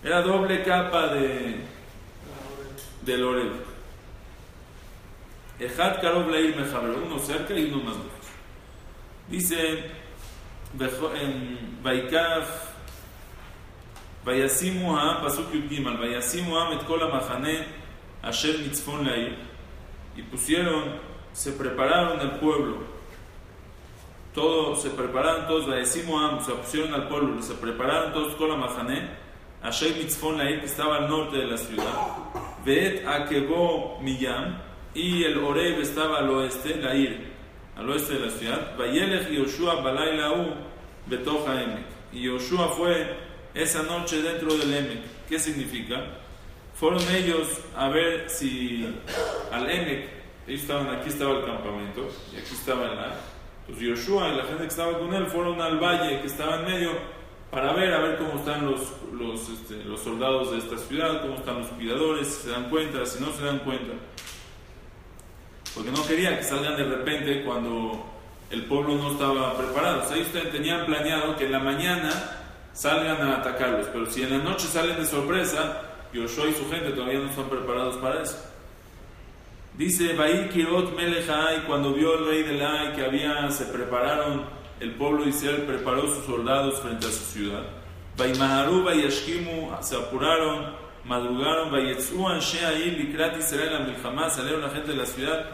Era 0.03 0.23
doble 0.23 0.63
capa 0.63 1.09
de, 1.09 1.61
del 3.03 3.25
Oreb. 3.25 3.53
Ejad 5.59 6.01
Karov 6.01 6.31
Leir 6.31 6.57
Mejaber, 6.57 6.91
uno 6.91 7.19
cerca 7.19 7.53
y 7.55 7.65
uno 7.65 7.83
más 7.85 7.97
lejos. 7.97 8.13
Dice 9.29 9.91
en 11.21 11.79
Vaikaf, 11.83 12.69
Vayasimu 14.25 14.97
Ha'am, 14.97 15.23
Pasuk 15.23 15.53
Yud 15.53 15.69
Gimal, 15.69 15.99
Vayasimu 15.99 16.57
Ha'am 16.57 16.79
et 16.79 16.85
Kol 16.85 17.03
HaMachane 17.03 17.67
Asher 18.23 18.59
Mitzfon 18.59 19.05
Leir. 19.05 19.37
Y 20.17 20.23
pusieron, 20.23 21.01
se 21.33 21.53
prepararon 21.53 22.21
el 22.21 22.39
pueblo 22.39 22.99
todos 24.39 24.83
se 24.83 24.91
prepararon 24.91 25.49
todos, 25.49 25.67
Vaesimu 25.67 26.17
Am, 26.17 26.41
se 26.45 26.53
pusieron 26.53 26.95
al 26.95 27.09
pueblo, 27.09 27.43
se 27.43 27.55
prepararon 27.55 28.13
todos 28.13 28.37
con 28.37 28.49
la 28.49 28.57
Mahané, 28.57 29.09
Asher 29.63 29.97
Mitzfon 29.97 30.39
que 30.39 30.65
estaba 30.65 30.99
al 30.99 31.09
norte 31.09 31.37
de 31.37 31.47
la 31.47 31.57
ciudad, 31.57 31.85
Veet 32.65 33.07
Akebo 33.07 33.99
Miyam, 34.01 34.59
y 34.95 35.25
el 35.25 35.39
Oreb 35.39 35.81
estaba 35.81 36.19
al 36.19 36.31
oeste, 36.31 36.77
Lair, 36.77 37.29
al 37.77 37.91
oeste 37.91 38.15
de 38.15 38.21
la 38.21 38.31
ciudad, 38.31 38.77
Vayelech 38.77 39.31
Yoshua 39.31 39.81
Balailau 39.81 40.55
Betoja 41.07 41.63
Emek. 41.63 41.87
Y 42.13 42.23
Yoshua 42.23 42.69
fue 42.69 43.17
esa 43.55 43.83
noche 43.83 44.23
dentro 44.23 44.55
del 44.57 44.73
Emek. 44.73 45.27
¿Qué 45.29 45.39
significa? 45.39 46.05
Fueron 46.75 47.03
ellos 47.15 47.61
a 47.77 47.89
ver 47.89 48.31
si 48.31 48.89
al 49.53 49.69
Emek, 49.69 50.09
ellos 50.47 50.63
estaban, 50.63 50.89
aquí 50.89 51.09
estaba 51.09 51.39
el 51.39 51.45
campamento, 51.45 52.09
y 52.33 52.39
aquí 52.39 52.55
estaba 52.55 52.93
el 52.93 52.99
Ar. 52.99 53.39
Pues 53.67 53.81
Yoshua 53.81 54.31
y 54.31 54.37
la 54.37 54.45
gente 54.45 54.63
que 54.63 54.69
estaba 54.69 54.99
con 54.99 55.13
él 55.13 55.27
fueron 55.27 55.61
al 55.61 55.79
valle 55.79 56.21
que 56.21 56.27
estaba 56.27 56.61
en 56.61 56.65
medio 56.65 57.18
para 57.51 57.73
ver, 57.73 57.93
a 57.95 58.01
ver 58.01 58.19
cómo 58.19 58.39
están 58.39 58.67
los, 58.67 59.49
este, 59.49 59.83
los 59.85 60.01
soldados 60.01 60.53
de 60.53 60.59
esta 60.59 60.77
ciudad, 60.79 61.23
cómo 61.23 61.37
están 61.37 61.59
los 61.61 61.69
cuidadores, 61.69 62.27
si 62.29 62.43
se 62.45 62.51
dan 62.51 62.69
cuenta, 62.69 63.05
si 63.07 63.23
no 63.23 63.33
se 63.33 63.45
dan 63.45 63.59
cuenta. 63.61 63.95
Porque 65.75 65.91
no 65.91 66.07
quería 66.07 66.37
que 66.39 66.45
salgan 66.45 66.77
de 66.77 66.85
repente 66.85 67.45
cuando 67.45 68.05
el 68.51 68.65
pueblo 68.65 68.95
no 68.97 69.13
estaba 69.13 69.57
preparado. 69.57 70.03
O 70.03 70.07
sea, 70.09 70.17
ellos 70.17 70.33
ten- 70.33 70.51
tenían 70.51 70.87
planeado 70.87 71.37
que 71.37 71.47
en 71.47 71.53
la 71.53 71.59
mañana 71.59 72.11
salgan 72.73 73.21
a 73.23 73.37
atacarlos, 73.39 73.87
pero 73.93 74.07
si 74.07 74.23
en 74.23 74.31
la 74.31 74.39
noche 74.39 74.67
salen 74.67 74.97
de 74.97 75.05
sorpresa, 75.07 75.83
Yoshua 76.13 76.47
y 76.49 76.55
su 76.55 76.69
gente 76.71 76.91
todavía 76.91 77.19
no 77.21 77.29
están 77.31 77.49
preparados 77.49 77.97
para 77.97 78.23
eso. 78.23 78.37
Dice 79.77 80.15
Baí 80.15 80.49
Kirot 80.49 80.97
Melech 80.97 81.27
cuando 81.67 81.93
vio 81.93 82.19
el 82.19 82.27
rey 82.27 82.43
del 82.43 82.63
Ai 82.65 82.95
que 82.95 83.05
había, 83.05 83.49
se 83.51 83.67
prepararon, 83.67 84.45
el 84.81 84.93
pueblo 84.93 85.25
de 85.25 85.31
Israel 85.31 85.65
preparó 85.67 86.03
sus 86.03 86.25
soldados 86.25 86.81
frente 86.81 87.07
a 87.07 87.11
su 87.11 87.25
ciudad. 87.25 87.63
Vaimaharu, 88.17 88.85
Vayashkimu, 88.85 89.71
se 89.81 89.97
apuraron, 89.97 90.75
madrugaron, 91.05 91.71
Vayetzu 91.71 92.27
Anshe 92.27 92.65
Ai, 92.65 92.91
Likrat 92.91 93.37
Israel, 93.39 93.77
a 93.77 93.79
Milhamá, 93.81 94.29
salieron 94.31 94.63
la 94.63 94.71
gente 94.71 94.93
de 94.93 94.97
la 94.97 95.07
ciudad 95.07 95.47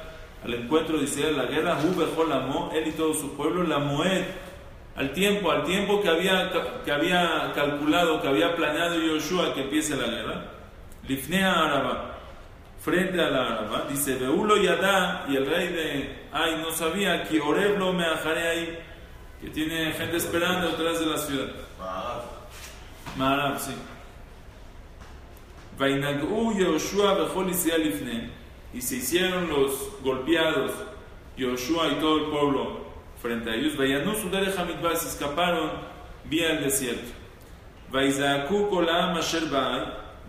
al 0.45 0.55
encuentro 0.55 0.99
de 0.99 1.05
Israel, 1.05 1.37
la 1.37 1.47
guerra, 1.47 1.79
Hu 1.83 1.95
Bejol 1.99 2.31
Amo, 2.31 2.71
él 2.75 2.87
y 2.89 2.93
todo 2.93 3.15
su 3.15 3.35
pueblo, 3.35 3.63
la 3.63 3.79
Moed, 3.79 4.25
al 4.95 5.13
tiempo, 5.13 5.51
al 5.51 5.65
tiempo 5.65 6.01
que 6.03 6.09
había, 6.09 6.51
que 6.85 6.93
había 6.93 7.53
calculado, 7.55 8.21
que 8.21 8.29
había 8.29 8.55
planeado 8.55 8.97
Yoshua 9.01 9.55
que 9.55 9.63
empiece 9.63 9.97
la 9.97 10.07
guerra. 10.07 10.45
Lifnea 11.09 11.51
Araba, 11.51 12.19
frente 12.79 13.21
a 13.21 13.31
la 13.31 13.47
Araba, 13.47 13.87
dice, 13.89 14.17
Beulo 14.17 14.57
Yadá, 14.57 15.25
y 15.29 15.37
el 15.37 15.47
rey 15.47 15.69
de 15.69 16.25
Ay 16.31 16.61
no 16.63 16.71
sabía 16.71 17.25
que 17.25 17.41
Oreblo 17.41 17.93
me 17.93 18.05
ajaré 18.05 18.49
ahí, 18.49 18.79
que 19.41 19.49
tiene 19.51 19.93
gente 19.93 20.17
esperando 20.17 20.69
detrás 20.69 21.01
de 21.01 21.07
la 21.07 21.19
ciudad. 21.19 21.49
Maarab, 23.17 23.61
sí. 23.61 23.73
Y 28.73 28.81
se 28.81 28.97
hicieron 28.97 29.49
los 29.49 29.91
golpeados, 30.03 30.73
Yoshua 31.37 31.89
y 31.89 31.95
todo 31.97 32.17
el 32.19 32.31
pueblo, 32.31 32.85
frente 33.21 33.51
a 33.51 33.55
ellos. 33.55 33.75
Se 33.77 35.09
escaparon 35.09 35.71
vía 36.25 36.53
el 36.53 36.65
desierto. 36.65 37.13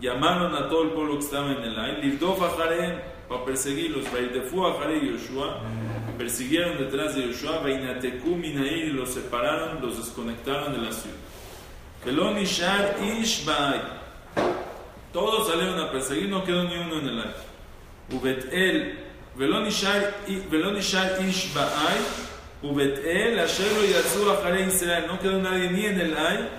Llamaron 0.02 0.54
a 0.56 0.68
todo 0.68 0.84
el 0.84 0.90
pueblo 0.90 1.14
que 1.14 1.26
estaba 1.26 1.52
en 1.52 1.64
el 1.64 1.80
aire, 1.80 2.18
Ajarem, 3.26 3.30
para 3.30 3.46
perseguirlos. 3.46 4.06
Yoshua, 5.02 5.62
persiguieron 6.18 6.78
detrás 6.78 7.16
de 7.16 7.28
Yoshua, 7.28 7.60
Vainateku 7.60 8.36
Minair, 8.36 8.94
los 8.94 9.14
separaron, 9.14 9.82
los 9.82 9.98
desconectaron 9.98 10.74
de 10.74 10.80
la 10.80 10.92
ciudad. 10.92 11.18
Velon 12.06 12.38
Ishar 12.38 12.98
Ish 13.20 13.46
Baal, 13.46 14.02
todos 15.12 15.48
salieron 15.48 15.80
a 15.80 15.92
perseguir, 15.92 16.30
no 16.30 16.44
quedó 16.44 16.64
ni 16.64 16.76
uno 16.76 17.00
en 17.00 17.08
el 17.08 17.20
aire. 17.20 17.34
Ubet 18.12 18.54
El, 18.54 19.00
Velon 19.36 19.66
Ishar 19.68 21.18
Ish 21.28 21.54
Baal, 21.54 22.26
Ubetel, 22.66 23.40
Asher 23.40 23.72
lo 23.74 23.86
Yatsu 23.86 24.30
Ajare 24.30 24.66
Israel. 24.66 25.06
No 25.08 25.20
quedó 25.20 25.42
nadie 25.42 25.70
ni 25.72 25.86
en 25.86 26.00
el 26.00 26.18
Ay, 26.18 26.50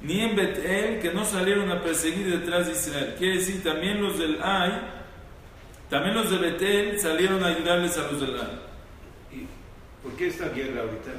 ni 0.00 0.20
en 0.20 0.36
Betel, 0.36 1.00
que 1.00 1.12
no 1.12 1.24
salieron 1.24 1.70
a 1.70 1.80
perseguir 1.82 2.30
detrás 2.30 2.66
de 2.66 2.72
Israel. 2.72 3.14
Quiere 3.18 3.38
decir, 3.38 3.62
también 3.62 4.02
los 4.02 4.18
del 4.18 4.38
Ay, 4.42 4.72
también 5.91 6.15
los 6.15 6.29
de 6.29 6.37
Betel 6.37 6.99
salieron 6.99 7.43
a 7.43 7.47
ayudarles 7.47 7.97
a 7.97 8.11
los 8.11 8.19
del 8.21 8.35
Ay. 8.39 8.59
¿Y 9.39 9.47
¿Por 10.03 10.13
qué 10.17 10.27
esta 10.27 10.49
guerra 10.49 10.81
ahorita? 10.81 11.11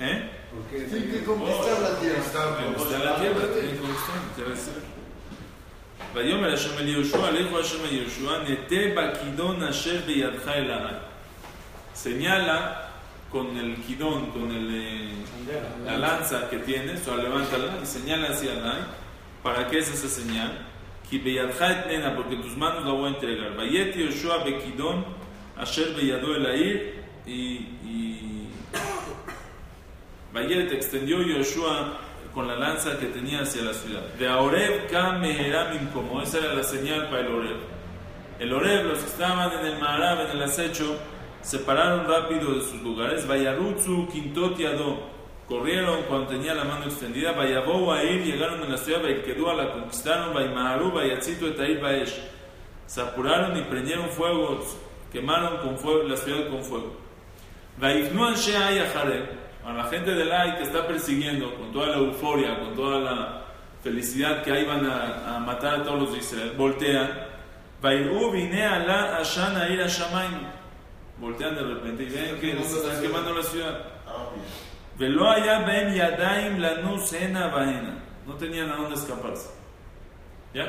¿Eh? 0.00 0.30
¿Por 0.52 0.62
qué 0.70 0.84
esta 0.84 0.96
Sí, 0.96 1.02
que 1.02 1.10
guerra? 1.12 1.24
conquistar 1.26 1.80
la 1.80 1.98
tierra. 2.00 2.18
Está 2.18 2.98
la 2.98 3.16
tierra, 3.20 3.40
tiene 3.52 3.78
conquistón, 3.78 4.20
debe 4.36 4.56
ser. 4.56 4.82
ויאמר 6.14 6.54
השם 6.54 6.78
אל 6.78 6.88
יהושע, 6.88 7.30
לכו 7.30 7.58
השם 7.58 7.84
אל 7.84 7.92
יהושע, 7.92 8.38
נטה 8.48 8.76
בכידון 8.96 9.62
אשר 9.62 10.00
בידך 10.06 10.48
אל 10.48 10.70
העי. 10.70 10.94
Señala 11.94 12.90
con 13.32 13.56
el 13.56 13.76
kidón, 13.84 14.30
con 14.30 14.50
el, 14.50 14.68
eh, 14.70 15.10
la 15.84 15.98
lanza 15.98 16.48
que 16.50 16.58
tienes, 16.58 17.06
o 17.08 17.16
levántala 17.16 17.78
y 17.82 17.86
señala 17.86 18.28
hacia 18.28 18.52
el 18.52 18.62
¿Para 19.42 19.68
qué 19.68 19.78
es 19.78 19.88
esa 19.90 20.08
señal? 20.08 20.52
Porque 22.15 22.35
tus 22.37 22.55
manos 22.55 22.85
la 22.85 22.91
voy 22.91 23.05
a 23.05 23.13
entregar. 23.15 23.51
El 26.35 26.45
air, 26.45 27.03
y, 27.25 27.31
y 27.31 28.47
Vayet 30.33 30.71
extendió 30.71 31.21
Yoshua 31.21 31.97
con 32.33 32.47
la 32.47 32.55
lanza 32.55 32.97
que 32.99 33.07
tenía 33.07 33.41
hacia 33.41 33.63
la 33.63 33.73
ciudad. 33.73 34.01
De 34.19 34.29
Oreb 34.29 34.89
Kam 34.89 35.21
Meheramim, 35.21 35.87
como 35.89 36.21
esa 36.21 36.37
era 36.37 36.53
la 36.53 36.63
señal 36.63 37.09
para 37.09 37.21
el 37.21 37.27
Oreb. 37.27 37.57
El 38.39 38.53
Oreb, 38.53 38.85
los 38.85 38.99
que 38.99 39.05
estaban 39.05 39.51
en 39.59 39.65
el 39.65 39.79
Maharab, 39.79 40.29
en 40.29 40.37
el 40.37 40.43
acecho, 40.43 40.97
se 41.41 41.59
pararon 41.59 42.07
rápido 42.07 42.53
de 42.53 42.61
sus 42.61 42.81
lugares. 42.81 43.27
Vayarutsu 43.27 44.07
Quintot 44.07 44.57
Yadó. 44.57 45.18
Corrieron 45.49 46.03
cuando 46.03 46.27
tenía 46.27 46.53
la 46.53 46.63
mano 46.63 46.85
extendida. 46.85 47.31
Vayabou 47.31 47.91
a 47.91 48.03
ir, 48.03 48.23
llegaron 48.23 48.61
a 48.61 48.69
la 48.69 48.77
ciudad. 48.77 49.01
Vaykedúa 49.01 49.55
la 49.55 49.71
conquistaron. 49.71 50.31
Vaymaharu, 50.31 50.91
Vayatzito 50.91 51.47
Etair 51.47 51.81
Baesh. 51.81 52.21
Se 52.85 53.01
apuraron 53.01 53.57
y 53.57 53.61
prendieron 53.63 54.09
fuego, 54.09 54.63
quemaron 55.11 55.57
con 55.57 55.77
fuego 55.77 56.03
la 56.03 56.17
ciudad 56.17 56.49
con 56.49 56.63
fuego. 56.63 56.95
Vaifnu 57.77 58.25
Anshe 58.25 58.55
Ay 58.55 58.77
Ajareb. 58.77 59.25
A 59.65 59.73
la 59.73 59.83
gente 59.85 60.11
del 60.13 60.31
Ay 60.31 60.55
que 60.55 60.63
está 60.63 60.87
persiguiendo 60.87 61.55
con 61.55 61.71
toda 61.71 61.87
la 61.87 61.97
euforia, 61.97 62.59
con 62.59 62.75
toda 62.75 62.99
la 62.99 63.45
felicidad 63.83 64.43
que 64.43 64.51
ahí 64.51 64.65
van 64.65 64.85
a, 64.85 65.35
a 65.35 65.39
matar 65.39 65.81
a 65.81 65.83
todos 65.83 65.99
los 65.99 66.11
de 66.13 66.19
Israel, 66.19 66.53
voltean. 66.57 67.09
Vairu 67.81 68.31
vine 68.31 68.65
ala 68.65 69.17
ashan 69.17 69.55
air 69.61 69.81
ashamaim. 69.81 70.47
Voltean 71.17 71.55
de 71.55 71.61
repente 71.61 72.03
y 72.03 72.09
ven 72.09 72.39
que 72.39 72.63
se 72.63 72.77
están 72.77 73.01
quemando 73.01 73.33
la 73.33 73.43
ciudad. 73.43 73.85
Velo 74.99 75.29
allá 75.29 75.59
ben 75.65 75.93
yadaim 75.93 76.59
lanus 76.59 77.13
hena 77.13 77.47
vaena. 77.47 78.03
No 78.27 78.35
tenían 78.35 78.69
a 78.69 78.75
dónde 78.75 78.95
escaparse. 78.95 79.49
¿Ya? 80.53 80.65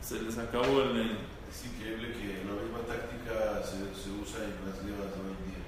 Se 0.00 0.20
les 0.22 0.38
acabó 0.38 0.82
el. 0.82 1.18
Es 1.50 1.66
increíble 1.66 2.12
que 2.12 2.42
la 2.48 2.54
misma 2.62 2.80
táctica 2.88 3.62
se, 3.62 3.94
se 3.94 4.10
usa 4.10 4.44
en 4.44 4.56
las 4.66 4.82
guerras 4.84 5.12
hoy 5.20 5.30
en 5.36 5.42
día. 5.52 5.62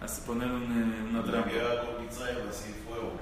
Hasta 0.00 0.24
poner 0.24 0.48
un, 0.50 0.62
eh, 0.70 1.08
una 1.10 1.18
La 1.20 1.24
trampa. 1.32 1.50
guerra 1.50 1.84
con 1.84 2.02
Mitzrayim 2.02 2.48
así 2.48 2.72
fuego. 2.86 3.12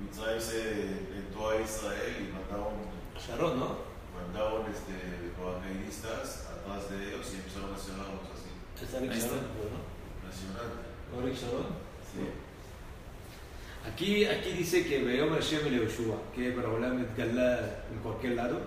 Mitzrayim 0.00 0.40
se 0.40 0.82
entró 1.16 1.50
a 1.50 1.56
Israel 1.62 2.12
y 2.20 2.32
mataron, 2.34 2.74
Sharon, 3.16 3.58
¿no? 3.60 3.86
mandaron 4.12 4.66
este, 4.70 5.32
paracaidistas 5.38 6.48
atrás 6.52 6.90
de 6.90 6.96
ellos 7.08 7.24
y 7.32 7.36
empezaron 7.36 7.72
a 7.72 7.78
cerrarlos 7.78 8.26
así. 8.34 8.50
Es 8.84 8.94
Arik 8.94 9.12
Ahí 9.12 9.18
está. 9.18 9.36
Sharon, 9.36 9.72
¿no? 9.72 9.80
Impresionante. 10.20 10.80
¿No 11.08 11.14
Arik 11.22 11.36
Sharon? 11.40 11.66
Sí. 12.12 12.20
Aquí, 13.92 14.24
aquí 14.24 14.52
dice 14.52 14.84
que 14.86 15.02
Beom 15.02 15.32
Hashem 15.34 15.66
el 15.66 15.80
Yoshua, 15.82 16.16
que 16.34 16.50
Baraholam 16.54 17.06
Galá 17.16 17.84
en 17.92 17.98
cualquier 18.02 18.34
lado. 18.34 18.60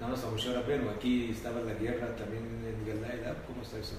Nada 0.00 0.12
más 0.12 0.24
a 0.24 0.30
Moshe 0.30 0.52
Rabbeinu, 0.54 0.88
aquí 0.90 1.30
estaba 1.30 1.60
la 1.60 1.74
guerra 1.74 2.16
también 2.16 2.42
en 2.64 2.86
Galá 2.88 3.36
¿cómo 3.46 3.62
está 3.62 3.78
eso? 3.78 3.96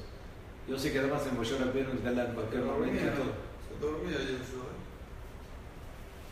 Yo 0.67 0.77
sé 0.79 0.91
que 0.91 0.97
nada 0.99 1.13
más 1.13 1.27
en 1.27 1.35
Moshe 1.37 1.57
Rabbeinu 1.57 1.91
en 1.91 2.03
Galá 2.03 2.25
en 2.25 2.33
cualquier 2.33 2.63
momento 2.63 2.95
y 3.03 3.09
todo. 3.15 3.31
Se 3.69 3.79
dormía 3.85 4.17
Yoshua. 4.17 4.65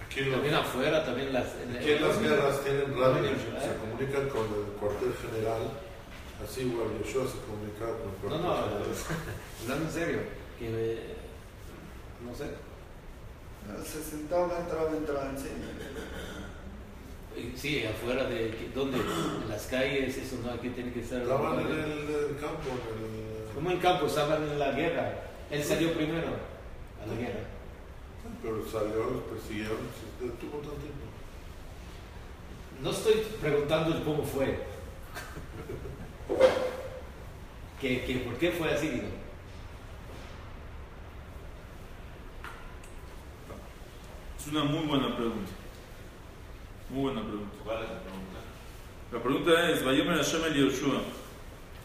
Aquí, 0.06 0.22
en 0.22 0.32
También 0.32 0.56
los- 0.56 0.66
afuera, 0.66 1.06
también 1.06 1.32
las... 1.32 1.46
en- 1.62 1.78
aquí 1.78 1.92
en 1.92 2.02
las 2.02 2.20
guerras 2.20 2.64
tienen 2.64 2.98
radio, 3.00 3.30
se 3.30 3.76
comunican 3.78 4.30
con 4.30 4.46
el 4.58 4.72
cuartel 4.80 5.14
general. 5.22 5.62
Así 6.44 6.62
igual 6.62 6.88
Yoshua 6.98 7.28
se 7.30 7.38
comunicaba 7.46 7.94
con 8.00 8.10
el 8.10 8.16
No, 8.16 8.20
cuartel 8.22 8.42
no, 8.42 8.56
general. 8.58 8.84
hablando 9.62 9.86
en 9.86 9.92
serio, 9.94 10.20
que 10.58 10.66
eh, 10.66 11.16
no 12.26 12.34
sé, 12.34 12.46
Se 13.86 14.04
sentaba, 14.04 14.60
entraba, 14.60 14.92
entraba 14.96 15.32
y 17.40 17.58
sí, 17.58 17.86
afuera 17.86 18.26
de 18.26 18.70
¿dónde? 18.76 18.98
En 18.98 19.50
las 19.50 19.68
calles, 19.68 20.18
eso 20.18 20.38
no, 20.44 20.52
aquí 20.52 20.70
tiene 20.70 20.92
que 20.92 21.02
estar. 21.02 21.22
Estaban 21.22 21.60
en 21.60 21.68
el, 21.68 21.82
el 21.82 22.38
campo, 22.40 22.70
en 22.70 23.48
el, 23.48 23.54
Como 23.54 23.72
en 23.72 23.80
campo, 23.80 24.08
estaban 24.08 24.44
en 24.44 24.60
la 24.60 24.72
guerra. 24.72 25.14
Él 25.50 25.64
salió 25.64 25.94
primero 25.94 26.28
a 27.02 27.06
la 27.06 27.16
guerra. 27.16 27.46
pero 28.42 28.66
salió, 28.70 29.10
los 29.10 29.24
persiguieron, 29.24 29.78
se 30.20 30.26
detuvo 30.26 30.58
tanto 30.58 30.76
tiempo. 30.76 31.06
No 32.82 32.92
estoy 32.92 33.26
preguntando 33.40 33.96
el 33.96 34.04
cómo 34.04 34.24
fue. 34.24 34.46
que, 37.82 38.06
que 38.06 38.16
por 38.20 38.36
qué 38.36 38.52
fue 38.52 38.72
así, 38.74 38.90
digo. 38.90 39.19
Es 44.40 44.48
una 44.48 44.64
muy 44.64 44.86
buena 44.86 45.14
pregunta. 45.18 45.52
Muy 46.90 47.02
buena 47.02 47.22
pregunta. 47.22 47.58
¿Cuál 47.62 47.84
es 47.84 47.90
la 47.90 48.00
pregunta? 48.00 48.40
La 49.12 49.22
pregunta 49.22 49.70
es, 49.70 49.84
Vayomer 49.84 50.16
Hashem 50.16 50.46
el 50.46 50.54
Yoshua. 50.54 51.02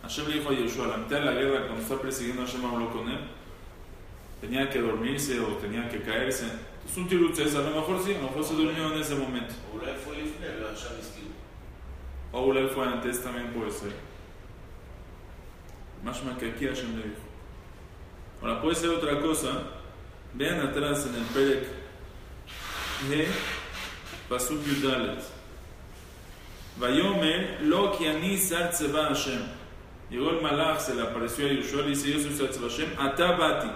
Hashem 0.02 0.28
le 0.28 0.34
dijo 0.34 0.50
a 0.50 0.52
Yoshua, 0.54 0.86
la 0.86 0.96
mitad 0.98 1.18
de 1.18 1.24
la 1.24 1.32
guerra, 1.32 1.66
cuando 1.66 1.82
está 1.82 2.00
persiguiendo 2.00 2.42
a 2.42 2.46
Hashem, 2.46 2.64
habló 2.64 2.92
con 2.92 3.08
él. 3.08 3.18
Tenía 4.40 4.70
que 4.70 4.80
dormirse 4.80 5.40
o 5.40 5.46
tenía 5.56 5.88
que 5.88 6.02
caerse. 6.02 6.46
Es 6.88 6.96
un 6.96 7.08
tirutz, 7.08 7.40
a 7.40 7.58
lo 7.58 7.70
mejor 7.70 8.00
sí, 8.04 8.14
a 8.14 8.18
lo 8.18 8.28
mejor 8.28 8.44
se 8.44 8.54
durmió 8.54 8.92
en 8.92 9.00
ese 9.00 9.16
momento. 9.16 9.54
O 12.30 12.52
él 12.52 12.68
fue 12.68 12.86
antes, 12.86 13.22
también 13.22 13.52
puede 13.52 13.72
ser. 13.72 13.92
Más 16.04 16.20
que 16.38 16.50
aquí 16.50 16.66
Hashem 16.66 16.96
le 16.98 17.02
dijo. 17.02 17.16
Ahora 18.42 18.62
puede 18.62 18.76
ser 18.76 18.90
otra 18.90 19.20
cosa. 19.20 19.62
Vean 20.34 20.60
atrás 20.60 21.06
en 21.06 21.16
el 21.16 21.24
Perek 21.24 21.84
de 23.11 23.26
Pasuk 24.28 24.61
Yudalet. 24.66 25.22
Vayomer 26.78 27.61
lo 27.62 27.92
ki 27.96 28.09
ani 28.09 28.38
sar 28.38 28.70
tzeva 28.70 29.09
Hashem. 29.09 29.42
Llegó 30.11 30.30
el 30.30 30.40
malach, 30.42 30.80
se 30.80 30.94
le 30.94 31.02
apareció 31.02 31.46
a 31.46 31.50
Yoshua, 31.52 31.83
le 31.83 31.88
dice, 31.90 32.12
yo 32.12 32.20
soy 32.20 32.30
Tzatz 32.35 32.59
Hashem, 32.61 32.88
Ata 32.98 33.33
Bati. 33.37 33.70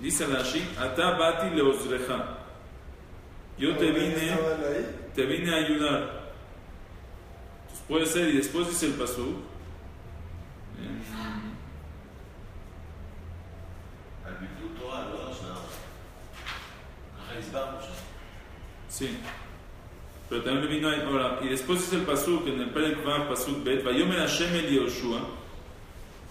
Dice 0.00 0.26
Rashi, 0.26 0.62
Ata 0.78 1.10
Bati 1.18 1.50
Leozreja. 1.54 2.38
Yo 3.58 3.76
te 3.76 3.90
vine, 3.92 4.30
¿Estaba 4.30 4.54
él 4.54 4.76
ahí? 4.76 5.10
te 5.14 5.26
vine 5.26 5.52
a 5.52 5.56
ayudar. 5.58 6.32
Entonces 7.62 7.84
puede 7.86 8.06
ser, 8.06 8.28
y 8.30 8.36
después 8.38 8.68
dice 8.68 8.86
el 8.86 8.92
pasú. 8.94 9.36
también 20.49 20.61
le 20.61 20.67
vino 20.67 20.89
ahí, 20.89 21.01
ahora, 21.05 21.39
y 21.41 21.47
después 21.49 21.79
dice 21.81 21.97
el 21.97 22.01
pasuk 22.03 22.47
en 22.47 22.59
el 22.61 22.69
Perek 22.71 23.03
Vav, 23.05 23.27
pasuk 23.29 23.63
Bet, 23.63 23.83
Vayomer 23.83 24.19
Hashem 24.19 24.53
el 24.55 24.69
Yoshua. 24.69 25.19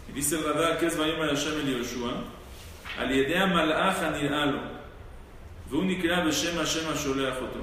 Y 0.09 0.13
dice 0.13 0.37
el 0.39 0.45
Radá, 0.45 0.79
¿qué 0.79 0.87
es 0.87 0.97
Vayomer 0.99 1.29
Hashem 1.31 1.61
el 1.61 1.79
Yoshua? 1.79 2.13
על 2.99 3.11
ידי 3.11 3.35
המלאך 3.37 3.99
הנראה 4.03 4.47
לו, 4.47 4.59
והוא 5.71 5.85
נקרא 5.85 6.25
בשם 6.25 6.59
השם 6.61 6.89
השולח 6.93 7.35
אותו. 7.43 7.61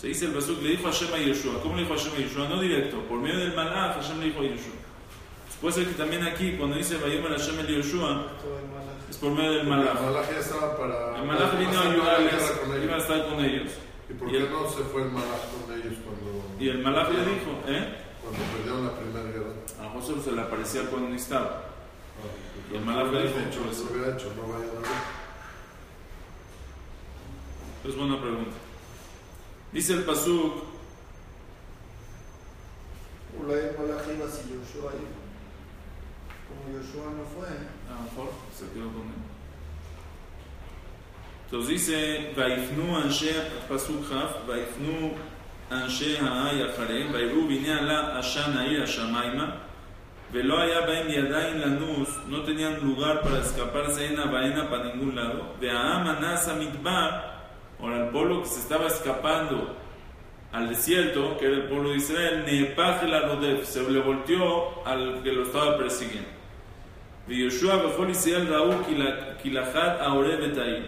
Se 0.00 0.06
dice 0.06 0.24
el 0.26 0.32
pasuk, 0.32 0.62
le 0.62 0.70
dijo 0.70 0.84
Hashem 0.88 1.12
a 1.12 1.18
Yoshua. 1.18 1.60
¿Cómo 1.62 1.76
le 1.76 1.82
dijo 1.82 1.94
Hashem 1.94 2.12
a 2.16 2.20
Yoshua? 2.20 2.48
No 2.48 2.58
directo, 2.60 2.96
por 3.08 3.18
medio 3.20 3.38
del 3.38 3.54
malach 3.54 3.96
Hashem 3.96 4.18
le 4.20 4.26
dijo 4.26 4.40
a 4.40 4.44
Yoshua. 4.44 4.76
Puede 5.60 5.74
ser 5.74 5.86
que 5.88 5.92
también 5.94 6.22
aquí, 6.26 6.52
cuando 6.56 6.76
dice 6.76 6.96
Vayomer 6.96 7.32
Hashem 7.32 7.58
el 7.60 7.66
Yoshua, 7.76 8.08
Todo 8.40 8.58
el 8.58 8.68
malaj. 8.72 9.10
es 9.10 9.16
por 9.18 9.32
medio 9.32 9.50
del 9.50 9.60
El 9.60 9.66
malach. 9.66 10.00
malaj 10.00 10.30
ya 10.32 10.38
estaba 10.38 10.74
para. 10.78 11.18
El 11.18 11.24
malach 11.26 11.58
vino 11.58 11.70
a 11.70 11.72
para 11.74 11.80
hacer 11.82 11.98
la 11.98 12.16
ayudarles, 12.16 12.32
guerra 12.32 12.60
con 12.60 12.68
iba 12.70 12.74
a 12.74 12.96
ellos. 12.96 13.02
estar 13.02 13.26
con 13.28 13.44
ellos. 13.44 13.72
¿Y 14.09 14.13
por 14.13 14.29
qué 14.29 14.37
el, 14.37 14.51
no 14.51 14.69
se 14.69 14.83
fue 14.83 15.01
el 15.03 15.11
Malach 15.11 15.49
con 15.49 15.73
ellos 15.73 15.97
cuando.? 16.03 16.55
Y 16.59 16.69
el 16.69 16.83
Malach 16.83 17.09
le 17.09 17.19
dijo, 17.21 17.51
¿eh? 17.67 17.97
Cuando 18.21 18.39
perdieron 18.55 18.85
la 18.85 18.95
primera 18.95 19.25
guerra. 19.31 19.53
A 19.81 19.89
José 19.89 20.21
se 20.23 20.31
le 20.31 20.41
aparecía 20.41 20.89
cuando 20.89 21.09
no 21.09 21.15
estaba. 21.15 21.63
Ah, 22.21 22.71
y 22.71 22.75
el 22.75 22.85
Malach 22.85 23.11
le 23.11 23.23
dijo. 23.23 23.39
Hecho, 23.39 23.69
eso 23.71 23.87
hubiera 23.91 24.15
hecho, 24.15 24.31
no 24.35 24.43
vaya 24.43 24.65
a 24.65 24.79
ver. 24.79 25.25
Es 27.83 27.95
buena 27.97 28.21
pregunta. 28.21 28.57
Dice 29.71 29.93
el 29.93 30.03
Pasuk. 30.03 30.53
Ola 33.41 33.53
el 33.53 33.77
Malach 33.77 34.07
iba 34.07 34.29
si 34.29 34.49
Yoshua 34.49 34.93
iba. 34.93 35.25
Como 36.47 36.77
Yoshua 36.77 37.11
no 37.11 37.25
fue. 37.25 37.47
A 37.47 37.95
lo 37.95 38.01
mejor 38.03 38.29
se 38.55 38.69
quedó 38.71 38.87
con 38.93 39.01
él. 39.01 39.34
Entonces 41.45 41.69
dice, 41.69 42.33
Vaifnu 42.35 42.97
Anshe, 42.97 43.31
Pasuk 43.69 44.11
Haf, 44.11 44.47
Vaifnu 44.47 45.11
Anshe 45.69 46.17
Ha'ay 46.17 46.61
Acharem, 46.63 47.11
Vairu 47.11 47.47
Bineala 47.47 48.17
Ashan 48.17 48.57
Air 48.57 48.83
Ashamaima, 48.83 49.61
Velo 50.33 50.57
Ayabaim 50.57 51.07
Yadain 51.07 51.61
Lanus, 51.61 52.09
no 52.27 52.41
tenían 52.41 52.81
lugar 52.81 53.21
para 53.21 53.39
escaparse 53.39 54.07
en 54.07 54.19
Abaena 54.19 54.69
para 54.69 54.85
ningún 54.85 55.15
lado. 55.15 55.55
De 55.61 55.69
Ahamanasa 55.69 56.55
Mitbar, 56.55 57.51
ahora 57.79 58.05
el 58.05 58.09
pueblo 58.09 58.41
que 58.41 58.49
se 58.49 58.61
estaba 58.61 58.87
escapando 58.87 59.75
al 60.51 60.69
desierto, 60.69 61.37
que 61.37 61.45
era 61.45 61.55
el 61.57 61.67
pueblo 61.67 61.91
de 61.91 61.97
Israel, 61.97 62.43
Nepaj 62.45 63.03
la 63.03 63.65
se 63.65 63.89
le 63.89 63.99
volteó 63.99 64.85
al 64.85 65.21
que 65.21 65.31
lo 65.31 65.43
estaba 65.43 65.77
persiguiendo. 65.77 66.34
Yoshua 67.27 67.77
Befol 67.77 68.11
Israel 68.11 68.47
Raúl 68.47 68.85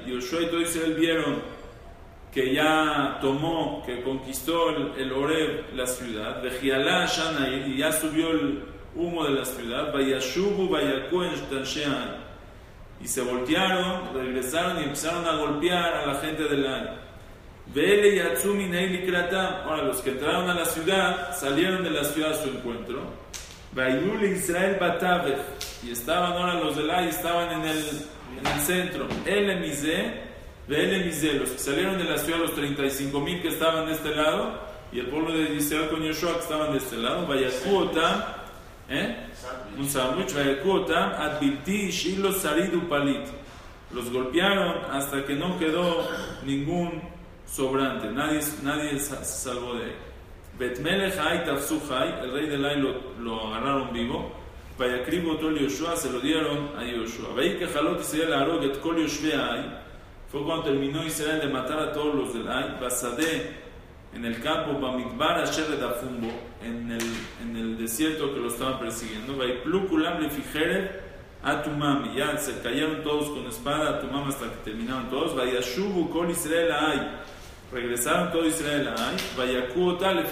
Yoshua 0.06 0.42
y 0.42 0.46
todo 0.48 0.62
Israel 0.62 0.94
vieron 0.94 1.58
que 2.32 2.54
ya 2.54 3.18
tomó, 3.20 3.82
que 3.86 4.04
conquistó 4.04 4.70
el, 4.70 5.02
el 5.02 5.12
Oreb, 5.12 5.74
la 5.76 5.88
ciudad, 5.88 6.42
Vejialá 6.44 7.08
Shanair, 7.08 7.68
y 7.68 7.78
ya 7.78 7.92
subió 7.92 8.30
el 8.30 8.64
humo 8.96 9.24
de 9.24 9.32
la 9.32 9.46
ciudad, 9.46 9.92
Vayashubu 9.94 10.70
Vayakó 10.70 11.24
en 11.24 11.34
Y 13.02 13.08
se 13.08 13.22
voltearon, 13.22 14.14
regresaron 14.14 14.82
y 14.82 14.84
empezaron 14.84 15.26
a 15.26 15.38
golpear 15.38 15.94
a 15.96 16.06
la 16.06 16.16
gente 16.16 16.44
del 16.44 16.68
año. 16.68 17.08
Vele 17.74 18.16
Yatsumi 18.16 18.70
Ahora 19.66 19.84
los 19.84 20.02
que 20.02 20.12
entraron 20.12 20.50
a 20.50 20.54
la 20.54 20.66
ciudad 20.66 21.36
salieron 21.36 21.84
de 21.84 21.90
la 21.90 22.04
ciudad 22.04 22.32
a 22.32 22.36
su 22.36 22.50
encuentro. 22.50 23.02
Vayul 23.78 24.24
Israel 24.24 24.78
Batavech. 24.80 25.38
Y 25.84 25.92
estaban 25.92 26.34
ahora 26.34 26.56
los 26.56 26.76
del 26.76 26.90
Ay, 26.90 27.10
estaban 27.10 27.62
en 27.62 27.68
el, 27.68 27.78
en 28.40 28.48
el 28.48 28.60
centro. 28.62 29.08
El 29.24 29.50
el 30.68 30.94
Emizé, 30.94 31.34
los 31.34 31.52
que 31.52 31.60
salieron 31.60 31.98
de 31.98 32.04
la 32.04 32.18
ciudad, 32.18 32.40
los 32.40 32.56
35 32.56 33.20
mil 33.22 33.42
que 33.42 33.50
estaban 33.50 33.86
de 33.86 33.94
este 33.94 34.14
lado, 34.14 34.60
y 34.92 35.00
el 35.00 35.08
pueblo 35.08 35.32
de 35.32 35.54
Israel 35.56 35.90
con 35.90 36.02
Yoshua 36.02 36.34
que 36.34 36.40
estaban 36.40 36.72
de 36.72 36.80
este 36.80 36.98
lado. 36.98 37.26
Vayakú 37.28 37.78
Otam, 37.78 38.24
¿eh? 38.90 39.16
un 39.78 39.88
sándwich, 39.88 40.34
Vayakú 40.34 40.72
Otam, 40.72 41.14
Adbilti, 41.14 41.92
Shilo, 41.92 42.34
Saridu, 42.34 42.90
Palit. 42.90 43.28
Los 43.94 44.12
golpearon 44.12 44.92
hasta 44.92 45.24
que 45.24 45.36
no 45.36 45.58
quedó 45.58 46.10
ningún 46.44 47.02
sobrante, 47.46 48.10
nadie, 48.12 48.42
nadie 48.64 49.00
se 49.00 49.24
salvó 49.24 49.76
de 49.76 49.86
él. 49.86 49.96
Betmelech 50.58 51.14
el 52.24 52.32
rey 52.32 52.48
del 52.48 52.66
Ay 52.66 52.82
lo, 52.82 53.14
lo 53.20 53.48
agarraron 53.48 53.94
vivo. 53.94 54.32
Vayakribo 54.78 55.38
Tol 55.38 55.58
Yoshua, 55.58 55.96
se 55.96 56.12
lo 56.12 56.20
dieron 56.20 56.72
a 56.78 56.84
Yoshua. 56.84 57.34
Veí 57.36 57.58
que 57.58 57.68
Jalot 57.68 58.00
Israel 58.00 58.34
Arog 58.34 58.64
et 58.64 58.80
Kol 58.80 58.98
Yoshve 58.98 59.34
Ay. 59.34 59.66
Fue 60.32 60.44
cuando 60.44 60.66
terminó 60.66 61.04
Israel 61.06 61.40
de 61.40 61.48
matar 61.48 61.80
a 61.80 61.94
todos 61.94 62.14
los 62.14 62.34
del 62.34 62.48
Ay. 62.48 62.78
Basadé, 62.80 63.68
en 64.14 64.26
el 64.26 64.40
campo, 64.42 64.80
Bamidbar 64.80 65.40
Asher 65.40 65.68
de 65.68 65.78
Dafumbo, 65.78 66.32
en 66.64 66.92
el, 66.92 67.04
en 67.42 67.56
el 67.56 67.78
desierto 67.78 68.34
que 68.34 68.40
lo 68.40 68.48
estaban 68.50 68.80
persiguiendo. 68.80 69.36
Vaiplukulam 69.38 70.22
le 70.22 70.30
Fijeret 70.30 71.02
a 71.44 71.62
Tumam. 71.64 72.12
Y 72.12 72.18
ya 72.18 72.38
se 72.38 72.60
cayeron 72.62 73.04
todos 73.04 73.30
con 73.30 73.46
espada 73.46 73.90
a 73.90 74.00
Tumam 74.00 74.28
hasta 74.28 74.46
que 74.46 74.58
terminaron 74.64 75.10
todos. 75.10 75.36
Vayashubu 75.36 76.10
Kol 76.10 76.30
Israel 76.30 76.72
Ay. 76.72 77.12
Regresaron 77.72 78.32
todo 78.32 78.46
Israel 78.46 78.88
a 78.88 79.10
Ay. 79.10 79.18
Vayakuota 79.38 80.14
le. 80.14 80.24